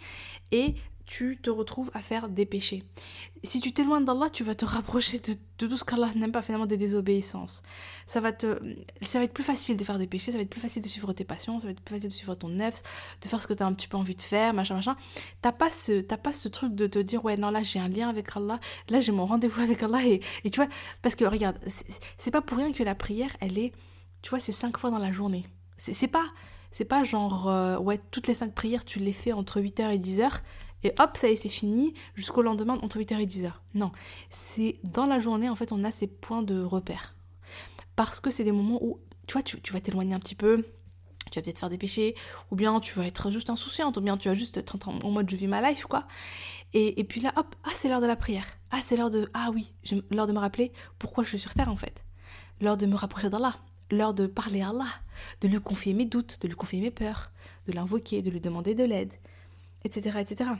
[0.52, 0.74] et
[1.08, 2.84] tu te retrouves à faire des péchés.
[3.42, 6.66] Si tu t'éloignes d'Allah, tu vas te rapprocher de, tout ce qu'Allah n'aime pas, finalement
[6.66, 7.62] des désobéissances.
[8.06, 8.60] Ça va, te,
[9.00, 10.88] ça va être plus facile de faire des péchés, ça va être plus facile de
[10.88, 12.82] suivre tes passions, ça va être plus facile de suivre ton nefs,
[13.22, 14.96] de faire ce que tu as un petit peu envie de faire, machin, machin.
[15.40, 18.10] T'as pas, ce, pas ce truc de te dire, ouais, non, là j'ai un lien
[18.10, 18.60] avec Allah,
[18.90, 20.68] là j'ai mon rendez-vous avec Allah, et, et tu vois,
[21.00, 21.58] parce que regarde,
[22.18, 23.72] c'est pas pour rien que la prière, elle est,
[24.22, 25.46] tu vois, c'est cinq fois dans la journée.
[25.76, 26.24] C'est pas,
[26.72, 29.98] c'est pas genre, euh, ouais, toutes les cinq prières, tu les fais entre 8h et
[29.98, 30.30] 10h,
[30.84, 33.52] et hop, ça y est, c'est fini, jusqu'au lendemain, entre 8h et 10h.
[33.74, 33.92] Non,
[34.30, 37.16] c'est dans la journée, en fait, on a ces points de repère.
[37.96, 40.64] Parce que c'est des moments où, tu vois, tu, vas t'éloigner un petit peu,
[41.30, 42.14] tu vas peut-être faire des péchés,
[42.50, 45.28] ou bien tu vas être juste insouciante, ou bien tu vas juste être en, mode
[45.28, 46.06] je vis ma life, quoi.
[46.74, 48.46] Et, et puis là, hop, ah, c'est l'heure de la prière.
[48.70, 49.72] Ah, c'est l'heure de, ah oui,
[50.10, 52.04] l'heure de me rappeler pourquoi je suis sur terre, en fait.
[52.60, 53.54] L'heure de me rapprocher d'Allah
[53.90, 54.88] l'heure de parler à Allah,
[55.40, 57.30] de lui confier mes doutes, de lui confier mes peurs,
[57.66, 59.12] de l'invoquer, de lui demander de l'aide,
[59.84, 60.18] etc.
[60.20, 60.50] etc.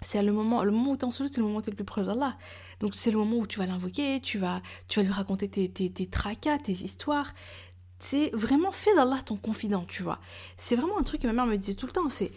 [0.00, 1.70] C'est le moment, le moment où tu es en c'est le moment où tu es
[1.70, 2.36] le plus proche d'Allah.
[2.80, 6.06] Donc c'est le moment où tu vas l'invoquer, tu vas, tu vas lui raconter tes,
[6.10, 7.32] tracas, tes histoires.
[7.98, 10.20] C'est vraiment fait d'Allah ton confident, tu vois.
[10.58, 12.30] C'est vraiment un truc que ma mère me disait tout le temps, c'est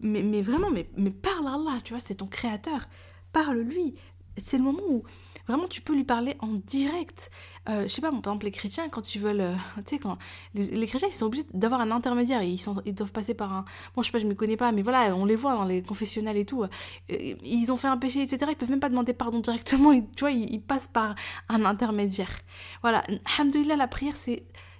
[0.00, 2.86] mais, mais vraiment, mais, mais parle à Allah, tu vois, c'est ton créateur.
[3.32, 3.94] Parle-lui.
[4.36, 5.04] C'est le moment où
[5.46, 7.30] Vraiment, tu peux lui parler en direct.
[7.68, 9.40] Euh, je sais pas, par exemple, les chrétiens, quand ils veulent.
[9.40, 10.18] Euh, tu sais, quand.
[10.54, 12.42] Les, chrétiens, ils sont obligés d'avoir un intermédiaire.
[12.42, 13.64] Ils, sont, ils doivent passer par un.
[13.94, 15.82] Bon, je sais pas, je me connais pas, mais voilà, on les voit dans les
[15.82, 16.64] confessionnels et tout.
[16.64, 16.68] Euh,
[17.08, 18.46] ils ont fait un péché, etc.
[18.50, 19.92] Ils peuvent même pas demander pardon directement.
[20.00, 21.14] tu vois, ils, passent par
[21.48, 22.40] un intermédiaire.
[22.82, 23.04] Voilà.
[23.38, 24.14] Alhamdulillah, la prière,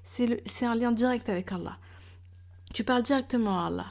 [0.05, 1.79] c'est un lien direct avec Allah.
[2.75, 3.87] Tu parles directement à Allah.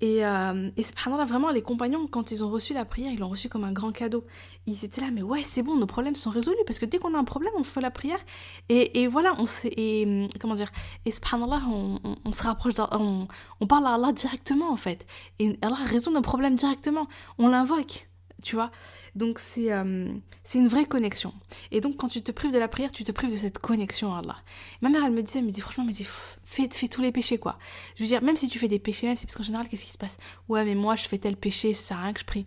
[0.00, 3.28] Et, euh, et subhanallah, vraiment, les compagnons, quand ils ont reçu la prière, ils l'ont
[3.28, 4.24] reçu comme un grand cadeau.
[4.66, 6.56] Ils étaient là, mais ouais, c'est bon, nos problèmes sont résolus.
[6.66, 8.20] Parce que dès qu'on a un problème, on fait la prière.
[8.68, 10.70] Et, et voilà, on sait, comment dire,
[11.04, 13.28] et subhanallah, on, on se rapproche, on,
[13.60, 15.06] on parle à Allah directement, en fait.
[15.38, 17.06] Et Allah résout nos problèmes directement.
[17.38, 18.08] On l'invoque,
[18.42, 18.70] tu vois.
[19.14, 20.08] Donc c'est euh,
[20.44, 21.32] c'est une vraie connexion.
[21.70, 24.14] Et donc quand tu te prives de la prière, tu te prives de cette connexion
[24.14, 24.36] à Allah.
[24.80, 26.06] Ma mère, elle me disait, elle me dit franchement, dit,
[26.44, 27.58] fais, fais tous les péchés quoi.
[27.96, 29.84] Je veux dire, même si tu fais des péchés, même si parce qu'en général, qu'est-ce
[29.84, 30.16] qui se passe?
[30.48, 32.46] Ouais, mais moi je fais tel péché, ça sert à rien que je prie.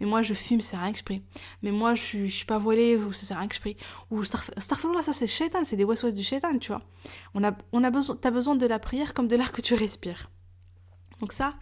[0.00, 1.22] Mais moi je fume, ça sert à rien que je prie.
[1.62, 3.76] Mais moi je suis, je suis pas voilée, ça sert à rien que je prie.
[4.10, 6.82] Ou là ça c'est shaitan, c'est des waswas du shaitan, tu vois.
[7.34, 9.74] On a, on a besoin, t'as besoin de la prière comme de l'air que tu
[9.74, 10.30] respires.
[11.20, 11.54] Donc ça,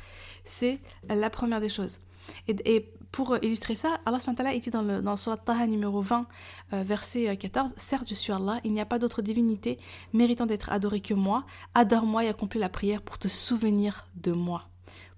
[0.45, 2.01] c'est la première des choses.
[2.49, 4.19] Et pour illustrer ça, Allah
[4.55, 6.27] il dit dans, le, dans Surat Taha numéro 20,
[6.73, 9.79] euh, verset 14, Certes, je suis Allah, il n'y a pas d'autre divinité
[10.15, 11.45] méritant d'être adorée que moi.
[11.75, 14.71] Adore-moi et accomplis la prière pour te souvenir de moi.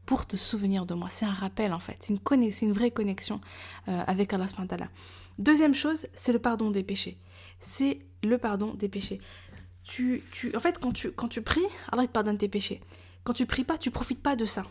[0.06, 1.08] Pour te souvenir de moi.
[1.08, 3.40] C'est un rappel en fait, c'est une, vraie connexion
[3.86, 4.46] euh, avec Allah.
[5.38, 7.16] Deuxième chose, c'est le pardon des péchés.
[7.60, 9.20] C'est le pardon des péchés.
[9.84, 11.60] Tu, tu, en fait, quand tu, quand tu pries,
[11.92, 12.80] Allah te pardonne tes péchés.
[13.22, 14.64] Quand tu pries pas, tu profites pas de ça.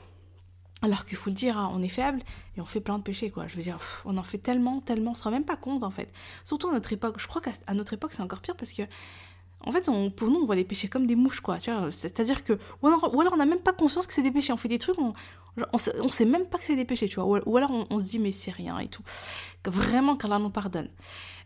[0.84, 2.22] Alors qu'il faut le dire, hein, on est faible
[2.58, 3.48] et on fait plein de péchés, quoi.
[3.48, 5.90] Je veux dire, on en fait tellement, tellement, on se rend même pas compte, en
[5.90, 6.12] fait.
[6.44, 7.16] Surtout à notre époque.
[7.20, 8.84] Je crois qu'à notre époque, c'est encore pire parce que
[9.66, 11.58] en fait, pour nous, on voit les péchés comme des mouches, quoi.
[11.90, 14.52] C'est-à-dire que, ou alors, on n'a même pas conscience que c'est des péchés.
[14.52, 15.14] On fait des trucs, on,
[15.72, 17.42] on, sait, même pas que c'est des péchés, tu vois.
[17.46, 19.04] Ou, alors on, se dit, mais c'est rien et tout.
[19.66, 20.90] Vraiment, qu'Allah nous pardonne.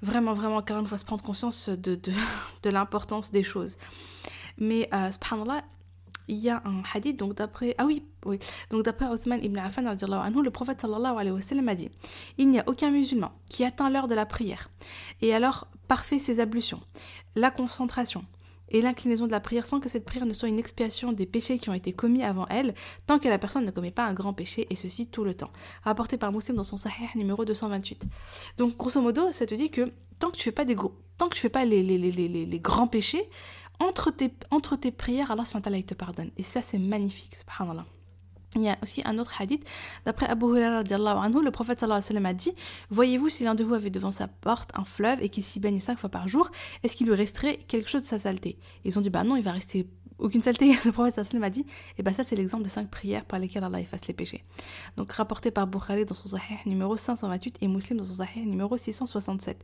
[0.01, 1.99] Vraiment, vraiment, qu'Allah nous fasse prendre conscience de
[2.71, 3.77] l'importance des choses.
[4.57, 5.63] Mais, euh, subhanallah,
[6.27, 9.85] il y a un hadith, donc d'après, ah oui, oui, donc d'après Othman ibn Affan,
[9.85, 11.89] anhu, le prophète sallallahu alayhi wa sallam a dit,
[12.37, 14.69] il n'y a aucun musulman qui atteint l'heure de la prière,
[15.21, 16.81] et alors parfait ses ablutions,
[17.35, 18.25] la concentration,
[18.69, 21.57] et l'inclinaison de la prière sans que cette prière ne soit une expiation des péchés
[21.57, 22.73] qui ont été commis avant elle,
[23.05, 25.51] tant que la personne ne commet pas un grand péché, et ceci tout le temps.
[25.83, 28.03] Rapporté par Muslim dans son Sahih numéro 228.
[28.57, 31.29] Donc, grosso modo, ça te dit que tant que tu fais pas des gros, tant
[31.29, 33.29] que tu fais pas les, les, les, les grands péchés,
[33.79, 36.31] entre tes, prières, Allah te pardonne.
[36.37, 37.85] Et ça, c'est magnifique, subhanallah.
[38.55, 39.63] Il y a aussi un autre hadith.
[40.05, 42.53] D'après Abu Hurairah, le prophète sallallahu alayhi wa sallam a dit
[42.89, 45.79] Voyez-vous, si l'un de vous avait devant sa porte un fleuve et qu'il s'y baigne
[45.79, 46.49] cinq fois par jour,
[46.83, 48.57] est-ce qu'il lui resterait quelque chose de sa saleté?
[48.85, 49.87] Ils ont dit Bah non, il va rester
[50.19, 50.73] aucune saleté.
[50.85, 51.65] Le prophète sallam a dit, et
[51.99, 54.43] eh ben ça c'est l'exemple de cinq prières par lesquelles Allah efface les péchés.
[54.97, 58.77] Donc rapporté par Bukhari dans son Sahih numéro 528 et Muslim dans son Sahih numéro
[58.77, 59.63] 667.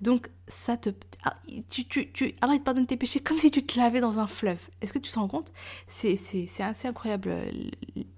[0.00, 0.90] Donc ça te,
[1.24, 1.36] ah,
[1.68, 4.26] tu, tu, tu, Allah te pardonne tes péchés comme si tu te lavais dans un
[4.26, 4.68] fleuve.
[4.80, 5.52] Est-ce que tu te rends compte?
[5.86, 6.16] C'est
[6.60, 7.34] assez incroyable.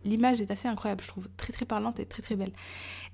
[0.04, 2.52] L'image est assez incroyable, je trouve, très très parlante et très très belle.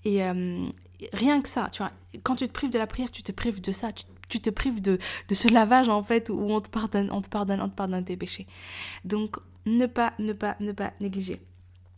[0.04, 0.66] Et euh,
[1.12, 3.60] rien que ça, tu vois, quand tu te prives de la prière, tu te prives
[3.60, 3.88] de ça,
[4.30, 7.28] tu te prives de, de ce lavage en fait où on te pardonne, on te
[7.28, 8.46] pardonne, on te pardonne tes péchés.
[9.04, 11.40] Donc ne pas, ne pas, ne pas négliger.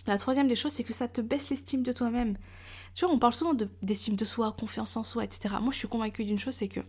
[0.07, 2.37] La troisième des choses, c'est que ça te baisse l'estime de toi-même.
[2.95, 5.55] Tu vois, on parle souvent d'estime de, soi, confiance en soi, etc.
[5.61, 6.81] Moi, je suis convaincue d'une chose, c'est que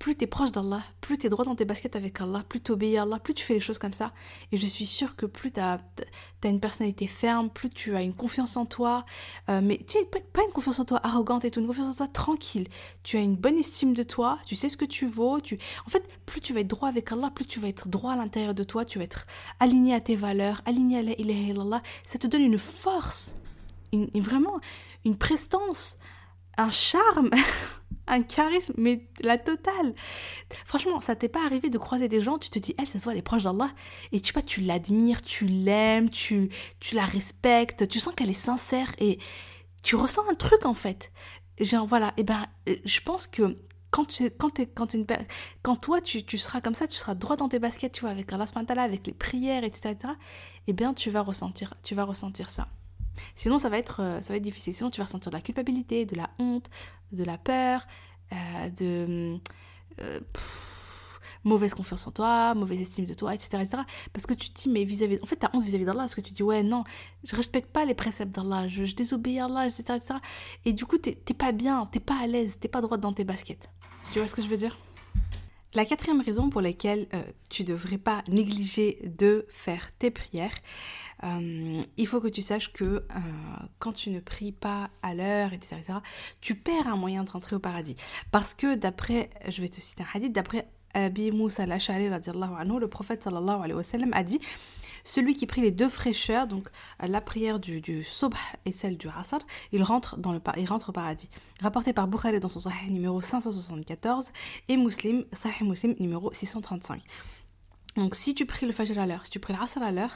[0.00, 2.62] plus tu es proche d'Allah, plus tu es droit dans tes baskets avec Allah, plus
[2.62, 4.14] tu obéis à Allah, plus tu fais les choses comme ça.
[4.50, 5.78] Et je suis sûre que plus tu as,
[6.42, 9.04] une personnalité ferme, plus tu as une confiance en toi,
[9.50, 9.98] euh, mais tu
[10.32, 12.66] pas une confiance en toi arrogante et tout, une confiance en toi tranquille.
[13.02, 15.36] Tu as une bonne estime de toi, tu sais ce que tu vaux.
[15.36, 18.16] En fait, plus tu vas être droit avec Allah, plus tu vas être droit à
[18.16, 19.26] l'intérieur de toi, tu vas être
[19.60, 23.34] aligné à tes valeurs, aligné à la ilaha Ça te donne une force,
[23.92, 24.60] une, vraiment
[25.04, 25.98] une prestance,
[26.56, 27.28] un charme.
[28.10, 29.94] un charisme, mais la totale.
[30.64, 33.12] Franchement, ça t'est pas arrivé de croiser des gens, tu te dis, elle, ça soit
[33.12, 33.70] elle est proche d'Allah,
[34.12, 38.34] et tu, pas, tu l'admires, tu l'aimes, tu, tu la respectes, tu sens qu'elle est
[38.34, 39.18] sincère, et
[39.82, 41.12] tu ressens un truc en fait.
[41.58, 43.56] Genre, voilà, et ben, je pense que
[43.90, 45.06] quand, tu, quand, es, quand, une,
[45.62, 48.10] quand toi, tu, tu, seras comme ça, tu seras droit dans tes baskets, tu vois,
[48.10, 48.46] avec Allah
[48.78, 50.14] avec les prières, etc., etc.,
[50.66, 52.68] eh bien, tu vas ressentir, tu vas ressentir ça.
[53.34, 54.74] Sinon, ça va, être, euh, ça va être difficile.
[54.74, 56.70] Sinon, tu vas ressentir de la culpabilité, de la honte,
[57.12, 57.86] de la peur,
[58.32, 59.38] euh, de
[60.00, 60.20] euh,
[61.44, 63.62] mauvaise confiance en toi, mauvaise estime de toi, etc.
[63.62, 63.82] etc.
[64.12, 65.18] parce que tu te dis, mais vis-à-vis.
[65.22, 66.84] En fait, tu as honte vis-à-vis d'Allah parce que tu te dis, ouais, non,
[67.24, 69.82] je respecte pas les préceptes d'Allah, je, désobéis à Allah, etc.
[69.96, 70.14] etc.
[70.64, 73.24] Et du coup, t'es pas bien, t'es pas à l'aise, t'es pas droite dans tes
[73.24, 73.70] baskets.
[74.12, 74.76] Tu vois ce que je veux dire?
[75.74, 77.06] La quatrième raison pour laquelle
[77.48, 80.54] tu tu devrais pas négliger de faire tes prières,
[81.24, 83.02] euh, il faut que tu saches que euh,
[83.78, 85.76] quand tu ne pries pas à l'heure, etc.,
[86.40, 87.96] tu perds un moyen de rentrer au paradis.
[88.30, 93.22] Parce que d'après, je vais te citer un hadith, d'après Abi Moussa al-Ash'ari, le prophète
[93.22, 94.40] sallallahu alayhi wa sallam a dit
[95.10, 96.68] celui qui prie les deux fraîcheurs, donc
[97.02, 98.06] euh, la prière du, du
[98.64, 99.38] et celle du Asr,
[99.72, 101.28] il rentre, dans le, au paradis.
[101.60, 104.30] Rapporté par Bukhari dans son Sahih numéro 574
[104.68, 107.02] et Muslim, Sahih Muslim numéro 635.
[107.96, 110.12] Donc si tu pries le Fajr à l'heure, si tu pries le à l'heure,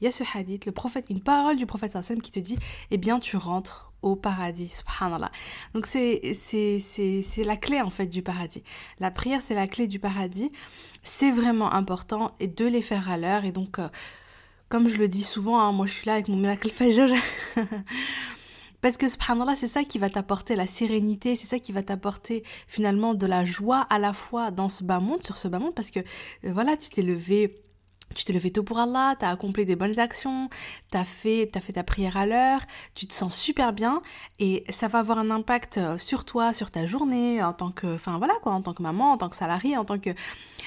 [0.00, 2.58] il y a ce hadith, le prophète, une parole du prophète sallam qui te dit,
[2.90, 5.30] eh bien tu rentres au paradis, subhanallah.
[5.72, 6.20] Donc c'est
[7.38, 8.62] la clé en fait du paradis.
[9.00, 10.52] La prière c'est la clé du paradis.
[11.02, 13.44] C'est vraiment important et de les faire à l'heure.
[13.44, 13.88] Et donc, euh,
[14.74, 17.14] comme je le dis souvent, hein, moi je suis là avec mon miracle fajr.
[18.80, 22.42] Parce que subhanallah, c'est ça qui va t'apporter la sérénité, c'est ça qui va t'apporter
[22.66, 25.76] finalement de la joie à la fois dans ce bas monde, sur ce bas monde,
[25.76, 27.63] parce que euh, voilà, tu t'es levé
[28.14, 30.48] tu t'es levé tôt pour Allah, tu as accompli des bonnes actions,
[30.90, 32.60] tu as fait, as fait ta prière à l'heure,
[32.94, 34.00] tu te sens super bien
[34.38, 37.94] et ça va avoir un impact euh, sur toi, sur ta journée, en tant que,
[37.94, 40.10] enfin voilà quoi, en tant que maman, en tant que salarié, en tant que,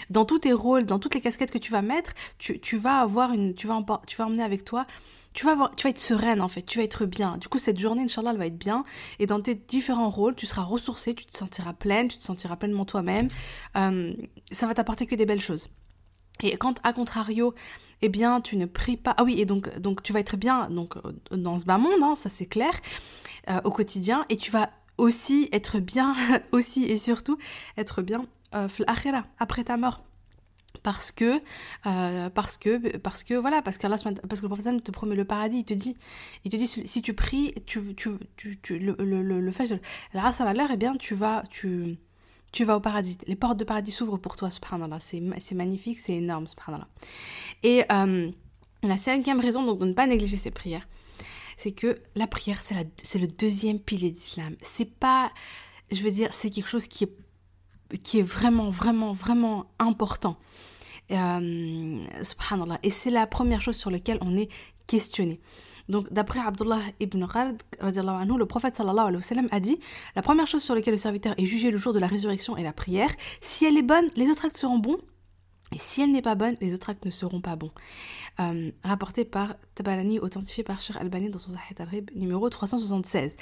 [0.10, 3.00] dans tous tes rôles, dans toutes les casquettes que tu vas mettre, tu, tu vas
[3.00, 4.86] avoir une, tu vas, tu vas emmener avec toi
[5.38, 7.38] tu vas, tu vas être sereine en fait, tu vas être bien.
[7.38, 8.84] Du coup, cette journée, Inch'Allah, elle va être bien.
[9.20, 12.56] Et dans tes différents rôles, tu seras ressourcée, tu te sentiras pleine, tu te sentiras
[12.56, 13.28] pleinement toi-même.
[13.76, 14.14] Euh,
[14.52, 15.70] ça va t'apporter que des belles choses.
[16.44, 17.54] Et quand, à contrario,
[18.02, 19.14] eh bien, tu ne pries pas.
[19.18, 20.96] Ah oui, et donc, donc tu vas être bien donc,
[21.32, 22.74] dans ce bas monde, hein, ça c'est clair,
[23.50, 24.26] euh, au quotidien.
[24.30, 26.16] Et tu vas aussi être bien,
[26.52, 27.38] aussi et surtout,
[27.78, 28.68] être bien euh,
[29.40, 30.04] après ta mort.
[30.84, 31.42] Parce que,
[31.86, 35.26] euh, parce que, parce que, voilà, parce, que parce que le prophète te promet le
[35.26, 35.98] paradis, il te dit,
[36.46, 39.82] il te dit, si tu pries, tu, tu, tu, le, le, le, le fait,
[40.14, 41.98] la à l'heure, eh bien, tu vas, tu,
[42.52, 43.18] tu vas au paradis.
[43.28, 45.00] Les portes de paradis s'ouvrent pour toi, subhanallah.
[45.00, 46.88] C'est magnifique, c'est énorme, subhanallah.
[47.64, 48.32] Et euh,
[48.84, 50.88] la cinquième raison donc, de ne pas négliger ces prières,
[51.58, 54.56] c'est que la prière, c'est le deuxième pilier d'islam.
[54.62, 55.32] C'est pas,
[55.92, 60.38] je veux dire, c'est quelque chose qui est, vraiment, vraiment, vraiment important.
[61.10, 62.80] Euh, subhanallah.
[62.84, 64.50] Et c'est la première chose sur laquelle on est
[64.88, 65.40] questionné.
[65.90, 69.80] Donc, d'après Abdullah ibn Khald, le prophète sallallahu alayhi wa a dit
[70.16, 72.64] La première chose sur laquelle le serviteur est jugé le jour de la résurrection est
[72.64, 73.10] la prière.
[73.42, 74.98] Si elle est bonne, les autres actes seront bons.
[75.74, 77.72] Et si elle n'est pas bonne, les autres actes ne seront pas bons.
[78.40, 83.36] Euh, rapporté par Tabarani, authentifié par Sheikh Albani dans son Sahih al-Rib numéro 376.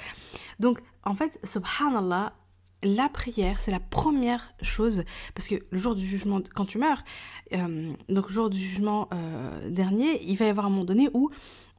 [0.58, 2.32] Donc, en fait, subhanallah,
[2.82, 7.02] la prière, c'est la première chose, parce que le jour du jugement, quand tu meurs,
[7.54, 11.08] euh, donc le jour du jugement euh, dernier, il va y avoir un moment donné
[11.14, 11.30] où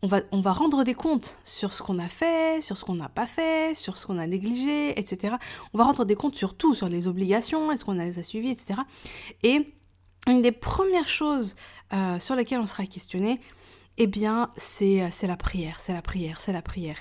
[0.02, 2.96] on va, on va rendre des comptes sur ce qu'on a fait, sur ce qu'on
[2.96, 5.36] n'a pas fait, sur ce qu'on a négligé, etc.
[5.74, 8.52] On va rendre des comptes sur tout, sur les obligations, est-ce qu'on les a suivies,
[8.52, 8.82] etc.
[9.44, 9.74] Et
[10.28, 11.56] une des premières choses
[11.94, 13.40] euh, sur lesquelles on sera questionné,
[14.00, 16.98] eh bien, c'est la prière, c'est la prière, c'est la prière.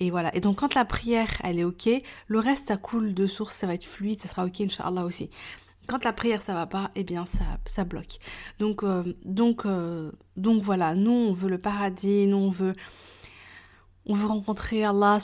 [0.00, 0.34] Et voilà.
[0.34, 1.88] Et donc, quand la prière, elle est OK,
[2.26, 5.30] le reste, ça coule de source, ça va être fluide, ça sera OK, Inch'Allah aussi.
[5.86, 8.18] Quand la prière, ça va pas, eh bien, ça, ça bloque.
[8.58, 12.74] Donc, euh, donc, euh, donc voilà, nous, on veut le paradis, nous, on veut...
[14.04, 15.18] On veut rencontrer Allah,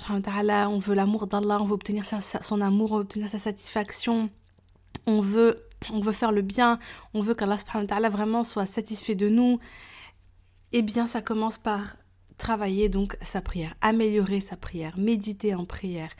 [0.70, 4.31] on veut l'amour d'Allah, on veut obtenir son amour, obtenir sa satisfaction,
[5.04, 6.78] on veut, on veut faire le bien,
[7.12, 9.59] on veut qu'Allah vraiment soit satisfait de nous,
[10.72, 11.96] eh bien ça commence par
[12.37, 16.11] travailler donc sa prière, améliorer sa prière, méditer en prière,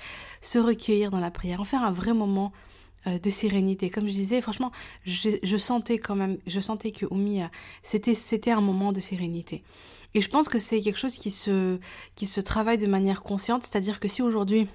[0.41, 2.53] se recueillir dans la prière, en faire un vrai moment
[3.07, 3.89] euh, de sérénité.
[3.89, 4.73] Comme je disais, franchement,
[5.05, 7.41] je, sentais quand même, je sentais que Oumi,
[7.83, 9.63] c'était c'était un moment de sérénité.
[10.15, 11.79] Et je pense que c'est quelque chose qui se
[12.17, 14.67] qui se travaille de manière consciente, c'est-à-dire que si aujourd'hui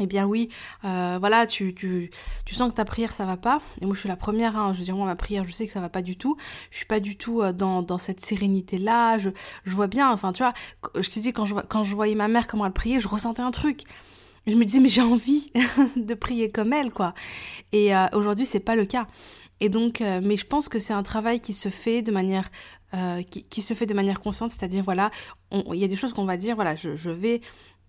[0.00, 0.48] eh bien oui,
[0.84, 2.10] euh, voilà, tu, tu,
[2.44, 3.62] tu sens que ta prière ça va pas.
[3.80, 5.68] Et moi je suis la première, hein, je veux dire moi ma prière je sais
[5.68, 6.36] que ça va pas du tout.
[6.72, 9.18] Je suis pas du tout euh, dans, dans cette sérénité là.
[9.18, 9.30] Je,
[9.64, 10.52] je vois bien, enfin tu vois,
[10.96, 13.42] je te dis quand je, quand je voyais ma mère comment elle priait, je ressentais
[13.42, 13.82] un truc.
[14.48, 15.52] Je me disais mais j'ai envie
[15.96, 17.14] de prier comme elle quoi.
[17.70, 19.06] Et euh, aujourd'hui c'est pas le cas.
[19.60, 22.50] Et donc, mais je pense que c'est un travail qui se fait de manière
[23.30, 25.10] qui, qui, se fait de manière consciente, c'est-à-dire voilà,
[25.52, 27.40] il y a des choses qu'on va dire, voilà, je, je vais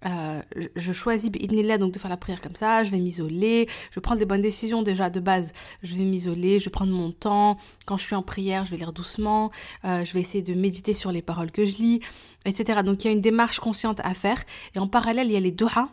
[0.05, 0.41] euh,
[0.75, 4.25] je choisis donc de faire la prière comme ça, je vais m'isoler, je prends des
[4.25, 5.51] bonnes décisions déjà de base,
[5.83, 8.77] je vais m'isoler, je vais prendre mon temps, quand je suis en prière, je vais
[8.77, 9.51] lire doucement,
[9.83, 12.01] euh, je vais essayer de méditer sur les paroles que je lis,
[12.45, 12.81] etc.
[12.83, 14.43] Donc il y a une démarche consciente à faire,
[14.75, 15.89] et en parallèle il y a les doha,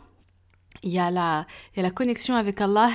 [0.83, 2.91] il y a la, la connexion avec Allah,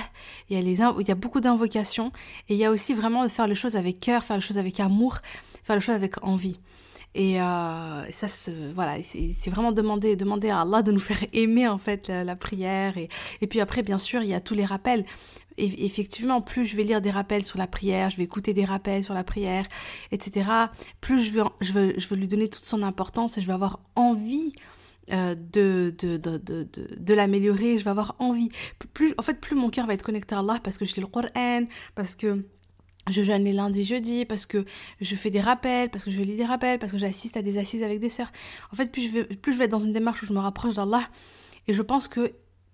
[0.49, 2.11] il y a, les, il y a beaucoup d'invocations,
[2.47, 4.57] et il y a aussi vraiment de faire les choses avec cœur, faire les choses
[4.57, 5.17] avec amour,
[5.63, 6.59] faire les choses avec envie.
[7.15, 8.27] Et euh, ça,
[8.75, 12.97] voilà, c'est vraiment demander, demander à Allah de nous faire aimer en fait la, prière.
[12.97, 13.09] Et,
[13.41, 15.05] et, puis après, bien sûr, il y a tous les rappels.
[15.57, 18.63] Et effectivement, plus je vais lire des rappels sur la prière, je vais écouter des
[18.63, 19.65] rappels sur la prière,
[20.11, 20.49] etc.,
[21.01, 23.53] plus je veux, je veux, je veux lui donner toute son importance et je vais
[23.53, 24.53] avoir envie
[25.11, 26.67] euh, de, de, de, de,
[26.97, 28.49] de l'améliorer, je vais avoir envie.
[28.93, 31.01] Plus, en fait, plus mon cœur va être connecté à Allah parce que je lis
[31.01, 32.45] le Coran, parce que
[33.11, 34.65] je jeûne les lundis, jeudi, parce que
[35.01, 37.57] je fais des rappels, parce que je lis des rappels, parce que j'assiste à des
[37.57, 38.31] assises avec des sœurs.
[38.71, 40.39] En fait, plus je, vais, plus je vais être dans une démarche où je me
[40.39, 41.07] rapproche d'Allah,
[41.67, 42.33] et je pense que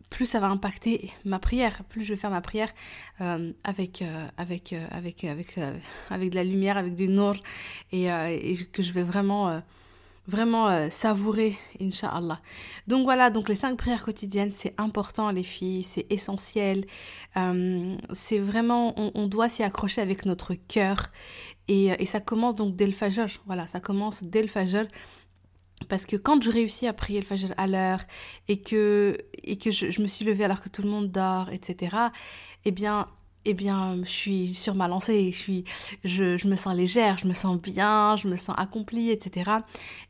[0.10, 2.70] plus ça va impacter ma prière, plus je vais faire ma prière
[3.22, 5.60] euh, avec, euh, avec, euh, avec, avec,
[6.10, 7.36] avec de la lumière, avec du nour,
[7.92, 9.62] et, et que je vais vraiment
[10.28, 12.42] vraiment euh, savourer, Inch'Allah.
[12.88, 16.86] Donc voilà, donc les cinq prières quotidiennes, c'est important les filles, c'est essentiel.
[17.38, 21.12] Euh, c'est vraiment, on, doit s'y accrocher avec notre cœur.
[21.68, 23.28] Et, euh, et, ça commence donc dès le fajr.
[23.46, 24.86] Voilà, ça commence dès le fajr.
[25.90, 28.00] Parce que quand je réussis à prier le fajr à l'heure
[28.48, 31.98] et que, et que je me suis levée alors que tout le monde dort, etc.,
[32.64, 33.08] eh bien,
[33.46, 35.64] eh bien, je suis sur ma lancée, je, suis,
[36.04, 39.52] je, je, me sens légère, je me sens bien, je me sens accomplie, etc.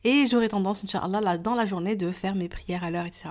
[0.04, 3.30] Et j'aurais tendance, Inch'Allah, dans la journée, de faire mes prières à l'heure, etc.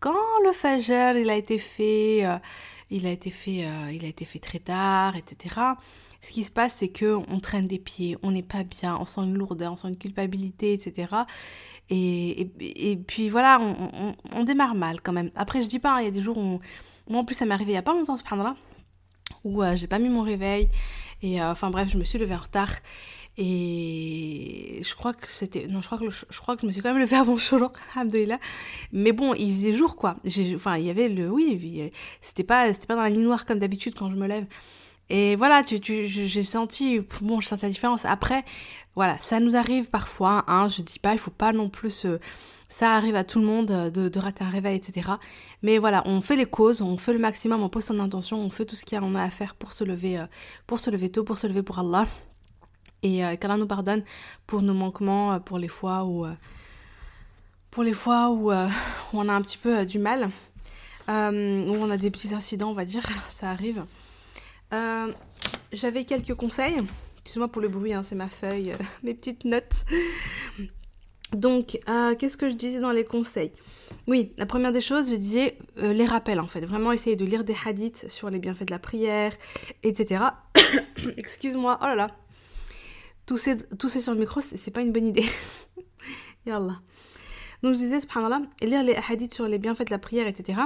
[0.00, 2.38] Quand le Fajr, il a été fait, euh,
[2.90, 5.56] il a été fait, euh, il a été fait très tard, etc.
[6.20, 9.04] Ce qui se passe, c'est que on traîne des pieds, on n'est pas bien, on
[9.04, 11.08] sent une lourdeur, on sent une culpabilité, etc.
[11.90, 15.30] Et, et, et puis voilà, on, on, on, démarre mal quand même.
[15.34, 16.60] Après, je dis pas, hein, il y a des jours où...
[17.10, 18.56] Moi, en plus, ça m'est arrivé il y a pas longtemps, subhanallah
[19.44, 20.68] où euh, j'ai pas mis mon réveil.
[21.22, 22.70] Et euh, enfin bref, je me suis levée en retard.
[23.36, 25.66] Et je crois que c'était.
[25.66, 27.76] Non, je crois que, je crois que je me suis quand même levée avant Shoroq,
[27.94, 28.38] alhamdoulilah.
[28.92, 30.16] Mais bon, il faisait jour, quoi.
[30.54, 31.30] Enfin, il y avait le.
[31.30, 34.46] Oui, c'était pas, pas dans la nuit noire comme d'habitude quand je me lève.
[35.10, 38.04] Et voilà, tu, tu, j'ai senti, bon, je senti la différence.
[38.06, 38.42] Après,
[38.94, 42.18] voilà, ça nous arrive parfois, hein, je dis pas, il faut pas non plus se,
[42.68, 45.10] ça arrive à tout le monde euh, de, rater un réveil, etc.
[45.62, 48.50] Mais voilà, on fait les causes, on fait le maximum, on pose son intention, on
[48.50, 50.26] fait tout ce y a, à faire pour se lever, euh,
[50.66, 52.06] pour se lever tôt, pour se lever pour Allah.
[53.02, 54.02] Et euh, qu'Allah nous pardonne
[54.46, 56.26] pour nos manquements, pour les fois où,
[57.70, 60.30] pour les fois où, on a un petit peu du mal,
[61.08, 63.84] où on a des petits incidents, on va dire, ça arrive.
[65.72, 66.80] J'avais quelques conseils.
[67.20, 69.84] Excuse-moi pour le bruit, hein, c'est ma feuille, mes petites notes.
[71.34, 73.52] Donc, euh, qu'est-ce que je disais dans les conseils?
[74.06, 76.60] Oui, la première des choses, je disais les rappels en fait.
[76.60, 79.32] Vraiment essayer de lire des hadiths sur les bienfaits de la prière,
[79.82, 80.24] etc.
[81.16, 82.08] Excuse-moi, oh là là.
[83.24, 85.24] Tousser, tousser sur le micro, c'est pas une bonne idée.
[86.46, 86.80] Yallah.
[87.62, 90.60] Donc je disais, subhanallah, lire les hadiths sur les bienfaits de la prière, etc.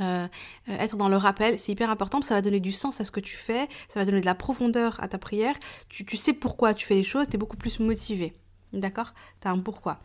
[0.00, 0.26] Euh,
[0.68, 3.10] euh, être dans le rappel, c'est hyper important, ça va donner du sens à ce
[3.10, 5.54] que tu fais, ça va donner de la profondeur à ta prière,
[5.88, 8.34] tu, tu sais pourquoi tu fais les choses, tu es beaucoup plus motivé,
[8.72, 9.12] d'accord?
[9.40, 10.00] Tu as un pourquoi.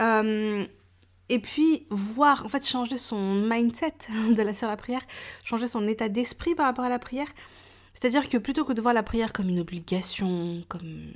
[0.00, 0.66] Euh,
[1.28, 3.94] et puis, voir, en fait, changer son mindset
[4.36, 5.02] de la, sur la prière,
[5.44, 7.28] changer son état d'esprit par rapport à la prière.
[7.94, 11.12] C'est-à-dire que plutôt que de voir la prière comme une obligation, comme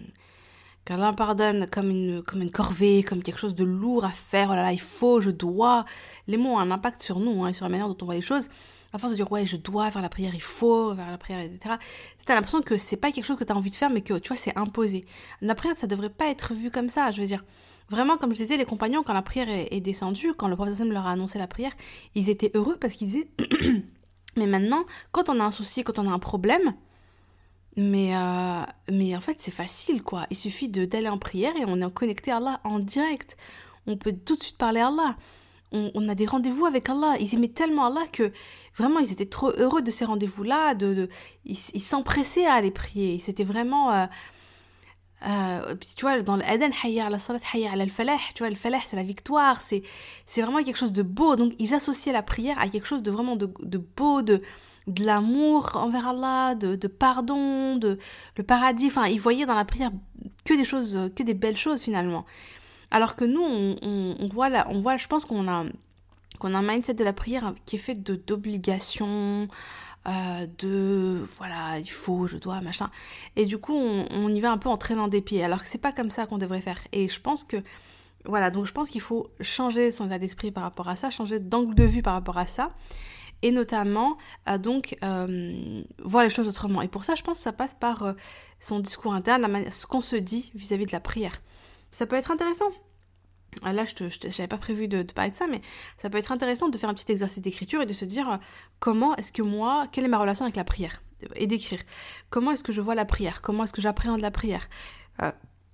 [0.84, 4.54] qu'Allah pardonne comme une, comme une corvée, comme quelque chose de lourd à faire, oh
[4.54, 5.84] là là, il faut, je dois.
[6.28, 8.14] Les mots ont un impact sur nous hein, et sur la manière dont on voit
[8.14, 8.48] les choses.
[8.96, 11.40] À force de dire, ouais, je dois faire la prière, il faut faire la prière,
[11.40, 11.74] etc.
[12.28, 14.14] as l'impression que c'est pas quelque chose que tu as envie de faire, mais que,
[14.14, 15.04] tu vois, c'est imposé.
[15.42, 17.44] La prière, ça devrait pas être vu comme ça, je veux dire.
[17.90, 20.80] Vraiment, comme je disais, les compagnons, quand la prière est, est descendue, quand le prophète
[20.80, 21.72] leur a annoncé la prière,
[22.14, 23.28] ils étaient heureux parce qu'ils disaient,
[24.36, 26.74] mais maintenant, quand on a un souci, quand on a un problème,
[27.76, 30.26] mais, euh, mais en fait, c'est facile, quoi.
[30.30, 33.36] Il suffit d'aller en prière et on est connecté à Allah en direct.
[33.86, 35.16] On peut tout de suite parler à Allah.
[35.72, 37.16] On, a des rendez-vous avec Allah.
[37.20, 38.32] Ils aimaient tellement Allah que
[38.76, 40.74] vraiment, ils étaient trop heureux de ces rendez-vous-là.
[40.74, 41.08] De,
[41.44, 43.18] ils s'empressaient à aller prier.
[43.18, 43.92] C'était vraiment...
[43.92, 44.06] Euh,
[45.26, 48.78] euh, tu vois, dans l'Aden, hayya la salat, hayya al falah, tu vois, le falah,
[48.84, 49.82] c'est la victoire, c'est,
[50.36, 51.36] vraiment quelque chose de beau.
[51.36, 54.42] Donc, ils associaient la prière à quelque chose de vraiment de beau, de,
[54.86, 57.98] de l'amour envers Allah, de, de, pardon, de
[58.36, 58.86] le paradis.
[58.86, 59.90] Enfin, ils voyaient dans la prière
[60.44, 62.24] que des choses, que des belles choses finalement.
[62.90, 65.64] Alors que nous, on, voit je pense qu'on a,
[66.38, 69.48] qu'on a un mindset de la prière qui est fait de d'obligations,
[70.08, 72.90] euh, de voilà, il faut, je dois, machin.
[73.34, 75.42] Et du coup, on, y va un peu en traînant des pieds.
[75.42, 76.78] Alors que c'est pas comme ça qu'on devrait faire.
[76.92, 77.56] Et je pense que
[78.24, 81.38] voilà, donc je pense qu'il faut changer son état d'esprit par rapport à ça, changer
[81.38, 82.72] d'angle de vue par rapport à ça
[83.42, 84.16] et notamment
[84.48, 86.82] euh, donc euh, voir les choses autrement.
[86.82, 88.14] Et pour ça, je pense que ça passe par
[88.60, 91.40] son discours interne, ce qu'on se dit vis-à-vis de la prière.
[91.96, 92.70] Ça peut être intéressant.
[93.62, 95.62] Ah, là, je n'avais pas prévu de, parler de ça, mais
[95.96, 98.38] ça peut être intéressant de faire un petit exercice d'écriture et de se dire
[98.80, 101.02] comment est-ce que moi, quelle est ma relation avec la prière
[101.36, 101.80] et d'écrire.
[102.28, 103.40] Comment est-ce que je vois la prière?
[103.40, 104.68] Comment est-ce que j'appréhende la prière?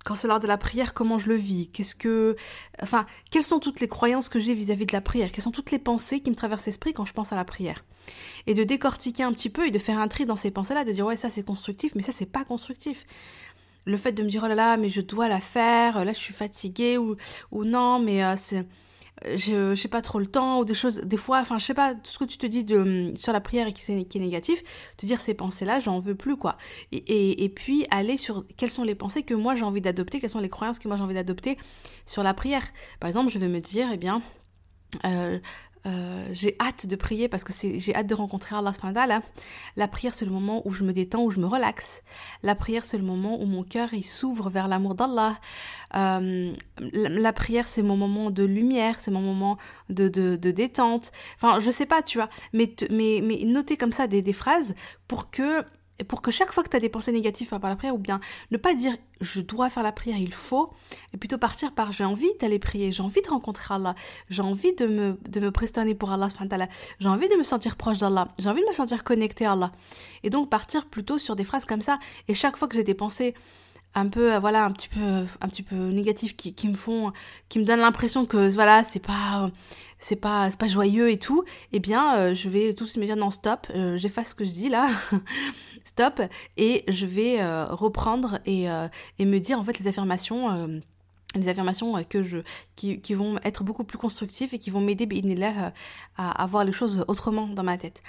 [0.05, 1.69] Quand c'est l'heure de la prière, comment je le vis?
[1.71, 2.37] Qu'est-ce que,
[2.81, 5.29] enfin, quelles sont toutes les croyances que j'ai vis-à-vis de la prière?
[5.29, 7.83] Quelles sont toutes les pensées qui me traversent l'esprit quand je pense à la prière?
[8.47, 10.93] Et de décortiquer un petit peu et de faire un tri dans ces pensées-là, de
[10.93, 13.05] dire ouais ça c'est constructif, mais ça c'est pas constructif.
[13.85, 16.19] Le fait de me dire oh là là mais je dois la faire, là je
[16.19, 17.15] suis fatiguée ou
[17.51, 18.65] non mais euh, c'est
[19.35, 21.95] je sais pas trop le temps ou des choses des fois enfin je sais pas
[21.95, 24.63] tout ce que tu te dis de sur la prière et qui, est négatif
[24.97, 26.57] te dire ces pensées là j'en veux plus quoi.
[26.91, 30.39] Et, puis aller sur quelles sont les pensées que moi j'ai envie d'adopter quelles sont
[30.39, 31.57] les croyances que moi j'ai envie d'adopter
[32.05, 32.63] sur la prière.
[32.99, 34.21] Par exemple je vais me dire eh bien
[35.05, 35.39] euh,
[35.85, 39.21] euh, j'ai hâte de prier parce que j'ai hâte de rencontrer Allah subhanahu
[39.75, 42.03] La prière c'est le moment où je me détends, où je me relaxe.
[42.41, 45.39] La prière c'est le moment où mon cœur s'ouvre vers l'amour d'Allah.
[45.95, 49.57] Euh, la, prière c'est mon moment de lumière, c'est mon moment
[49.89, 51.11] de, détente.
[51.35, 52.75] Enfin je sais pas tu vois, mais,
[53.45, 54.75] noter comme ça des, des phrases
[55.07, 55.63] pour que
[56.07, 58.19] pour que chaque fois que tu as des pensées négatives par la prière, ou bien
[58.51, 60.71] ne pas dire je dois faire la prière, il faut,
[61.13, 63.95] et plutôt partir par j'ai envie d'aller prier, j'ai envie de rencontrer Allah,
[64.29, 66.27] j'ai envie de me, de me prestonner pour Allah,
[66.99, 69.71] j'ai envie de me sentir proche d'Allah, j'ai envie de me sentir connecté à Allah.
[70.23, 72.95] Et donc partir plutôt sur des phrases comme ça, et chaque fois que j'ai des
[72.95, 73.35] pensées
[73.95, 77.11] un peu voilà un petit peu un petit peu négatives qui, qui me font
[77.49, 79.49] qui me donnent l'impression que voilà c'est pas
[80.03, 83.01] c'est pas c'est pas joyeux et tout eh bien euh, je vais tout de suite
[83.01, 84.89] me dire non stop euh, j'efface ce que je dis là.
[85.85, 86.21] Stop.
[86.55, 88.67] Et je vais euh, reprendre et,
[89.19, 90.81] et me dire en fait les affirmations
[91.35, 92.37] les affirmations que je
[92.75, 95.07] qui, qui, vont être beaucoup plus constructives et qui vont m'aider
[95.43, 95.71] à,
[96.17, 98.01] à voir les choses autrement dans ma tête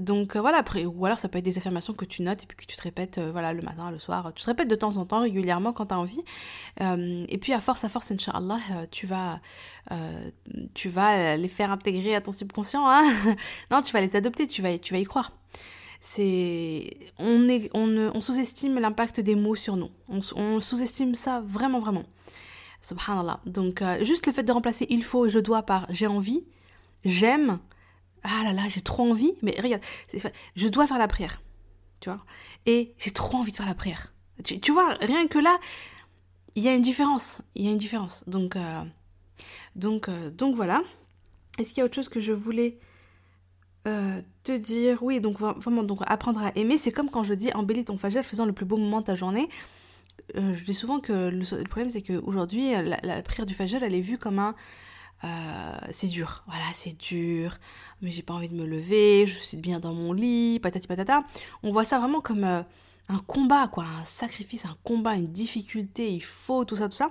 [0.00, 2.46] donc euh, voilà, après, ou alors ça peut être des affirmations que tu notes et
[2.46, 4.32] puis que tu te répètes euh, voilà, le matin, le soir.
[4.34, 6.22] Tu te répètes de temps en temps, régulièrement quand tu as envie.
[6.80, 8.58] Euh, et puis à force, à force, Inch'Allah,
[8.90, 9.40] tu vas,
[10.74, 12.88] tu vas les faire intégrer à ton subconscient.
[12.88, 13.12] Hein
[13.70, 15.32] non, tu vas les adopter, tu vas, tu vas y croire.
[16.00, 19.90] c'est on, on, on sous-estime l'impact des mots sur nous.
[20.08, 22.04] On, sous-estime ça vraiment, vraiment.
[22.80, 23.40] Subhanallah.
[23.46, 26.44] Donc, juste le fait de remplacer il faut et je dois par j'ai envie,
[27.04, 27.58] j'aime,
[28.22, 29.82] ah là là, j'ai trop envie, mais regarde,
[30.56, 31.40] je dois faire la prière,
[32.00, 32.24] tu vois,
[32.66, 34.12] et j'ai trop envie de faire la prière.
[34.44, 35.58] Tu, vois, rien que là,
[36.54, 38.22] il y a une différence, il y a une différence.
[38.28, 38.84] Donc, euh,
[39.74, 40.82] donc, euh, donc voilà.
[41.58, 42.78] Est-ce qu'il y a autre chose que je voulais
[43.88, 45.02] euh, te dire?
[45.02, 48.24] Oui, donc vraiment, donc apprendre à aimer, c'est comme quand je dis embellis ton fajr
[48.24, 49.48] faisant le plus beau moment de ta journée.
[50.36, 54.00] je dis souvent que le, problème c'est qu'aujourd'hui, la, la prière du fajr, elle est
[54.00, 54.54] vue comme un
[55.24, 57.58] euh, c'est dur, voilà, c'est dur,
[58.02, 61.24] mais j'ai pas envie de me lever, je suis bien dans mon lit, patati patata.
[61.62, 62.62] On voit ça vraiment comme euh,
[63.08, 67.10] un combat, quoi, un sacrifice, un combat, une difficulté, il faut, tout ça, tout ça.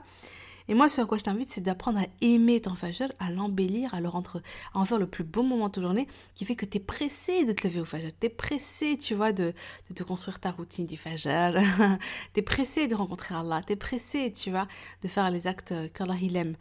[0.69, 3.93] Et moi, ce à quoi je t'invite, c'est d'apprendre à aimer ton fajr, à l'embellir,
[3.93, 4.41] à le rendre,
[4.73, 6.81] à en faire le plus beau moment de ta journée, qui fait que tu es
[6.81, 8.11] pressé de te lever au fajr.
[8.19, 9.53] Tu es pressé, tu vois, de,
[9.89, 11.53] de te construire ta routine du fajr.
[12.33, 13.61] tu es pressé de rencontrer Allah.
[13.65, 14.67] Tu es pressé, tu vois,
[15.03, 16.55] de faire les actes qu'Allah il aime.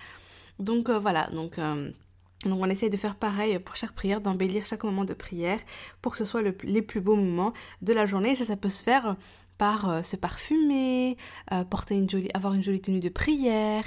[0.59, 1.91] Donc euh, voilà, donc, euh,
[2.45, 5.59] donc on essaye de faire pareil pour chaque prière, d'embellir chaque moment de prière
[6.03, 7.53] pour que ce soit les plus beaux moments
[7.83, 8.31] de la journée.
[8.31, 9.17] Et ça, ça peut se faire
[9.59, 11.17] par euh, se parfumer,
[11.71, 13.85] porter une jolie, avoir une jolie tenue de prière,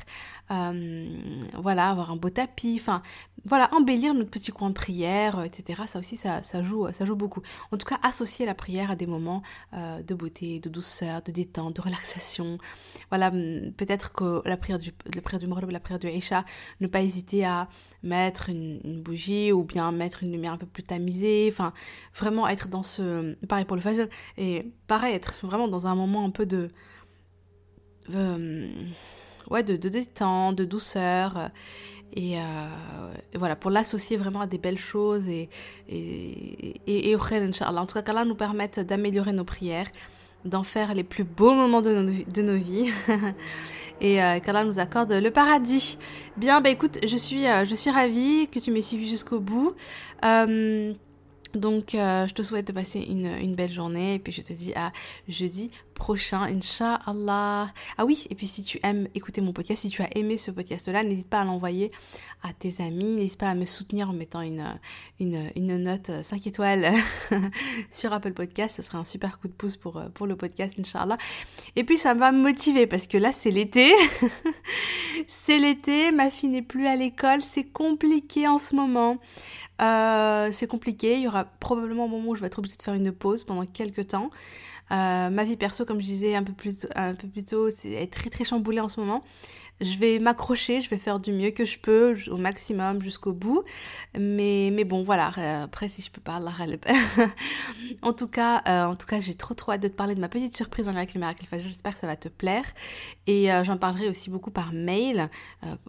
[0.49, 3.03] voilà, avoir un beau tapis, enfin,
[3.45, 5.83] voilà, embellir notre petit coin de prière, etc.
[5.87, 7.41] Ça aussi, ça, ça, joue, ça joue beaucoup.
[7.71, 9.41] En tout cas, associer la prière à des moments
[9.73, 12.57] de beauté, de douceur, de détente, de relaxation.
[13.09, 16.45] Voilà, peut-être que la prière du, la prière du la prière du Isha,
[16.79, 17.67] ne pas hésiter à
[18.03, 21.47] mettre une, bougie ou bien mettre une lumière un peu plus tamisée.
[21.51, 21.73] Enfin,
[22.15, 26.25] vraiment être dans ce, pareil pour le Fajr, et pareil, être vraiment dans un moment
[26.25, 26.69] un peu de.
[28.13, 28.67] Euh,
[29.49, 31.51] ouais, de, de, détente, de douceur.
[32.13, 32.41] Et, euh,
[33.35, 35.49] voilà, pour l'associer vraiment à des belles choses et,
[35.87, 39.87] et, et, et En tout cas, qu'Allah nous permette d'améliorer nos prières,
[40.45, 42.91] d'en faire les plus beaux moments de nos, de nos vies.
[44.01, 45.97] et euh, qu'Allah nous accorde le paradis.
[46.37, 49.73] Bien, bah écoute, je suis, je suis ravie que tu m'aies suivi jusqu'au bout.
[51.55, 54.73] Donc, euh, je te souhaite de passer une, belle journée et puis je te dis
[54.75, 54.91] à
[55.27, 57.73] jeudi prochain, Inch'Allah.
[57.97, 60.51] Ah oui, et puis si tu aimes écouter mon podcast, si tu as aimé ce
[60.51, 61.91] podcast-là, n'hésite pas à l'envoyer
[62.43, 64.79] à tes amis, n'hésite pas à me soutenir en mettant une,
[65.83, 66.93] note 5 étoiles
[67.91, 71.17] sur Apple Podcast, ce serait un super coup de pouce pour, pour le podcast, Inch'Allah.
[71.75, 73.91] Et puis ça va me motiver parce que là c'est l'été,
[75.27, 79.17] c'est l'été, ma fille n'est plus à l'école, c'est compliqué en ce moment.
[79.81, 82.81] Euh, c'est compliqué, il y aura probablement un moment où je vais être obligée de
[82.81, 84.29] faire une pause pendant quelques temps.
[84.91, 88.07] Euh, ma vie perso, comme je disais un peu plus, un peu plus tôt, c'est
[88.11, 89.23] très très chamboulée en ce moment
[89.81, 93.63] je vais m'accrocher, je vais faire du mieux que je peux au maximum jusqu'au bout.
[94.17, 95.31] Mais, mais bon, voilà.
[95.37, 96.49] Euh, après, si je peux parler,
[98.01, 100.19] en tout cas, euh, en tout cas, j'ai trop trop hâte de te parler de
[100.19, 102.65] ma petite surprise en lien avec le J'espère que ça va te plaire.
[103.27, 105.29] Et euh, j'en parlerai aussi beaucoup par mail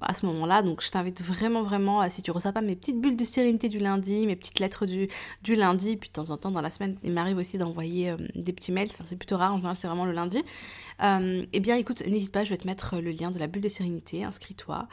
[0.01, 0.62] à ce moment-là.
[0.62, 3.78] Donc, je t'invite vraiment, vraiment, si tu reçois pas mes petites bulles de sérénité du
[3.78, 5.09] lundi, mes petites lettres du,
[5.43, 8.53] du lundi, puis de temps en temps dans la semaine, il m'arrive aussi d'envoyer des
[8.53, 8.88] petits mails.
[8.93, 9.53] Enfin, c'est plutôt rare.
[9.53, 10.43] En général, c'est vraiment le lundi.
[11.01, 13.68] Eh bien, écoute, n'hésite pas, je vais te mettre le lien de la bulle de
[13.68, 14.88] sérénité inscris-toi.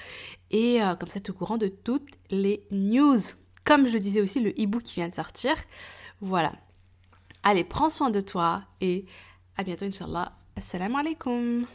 [0.52, 3.20] Et euh, comme ça, tu es au courant de toutes les news.
[3.64, 5.56] Comme je disais aussi, le e-book qui vient de sortir.
[6.22, 6.54] Voilà.
[7.44, 9.06] Allez, prends soin de toi et
[9.58, 10.34] à bientôt, Inch'Allah.
[10.56, 11.66] Assalamu alaikum.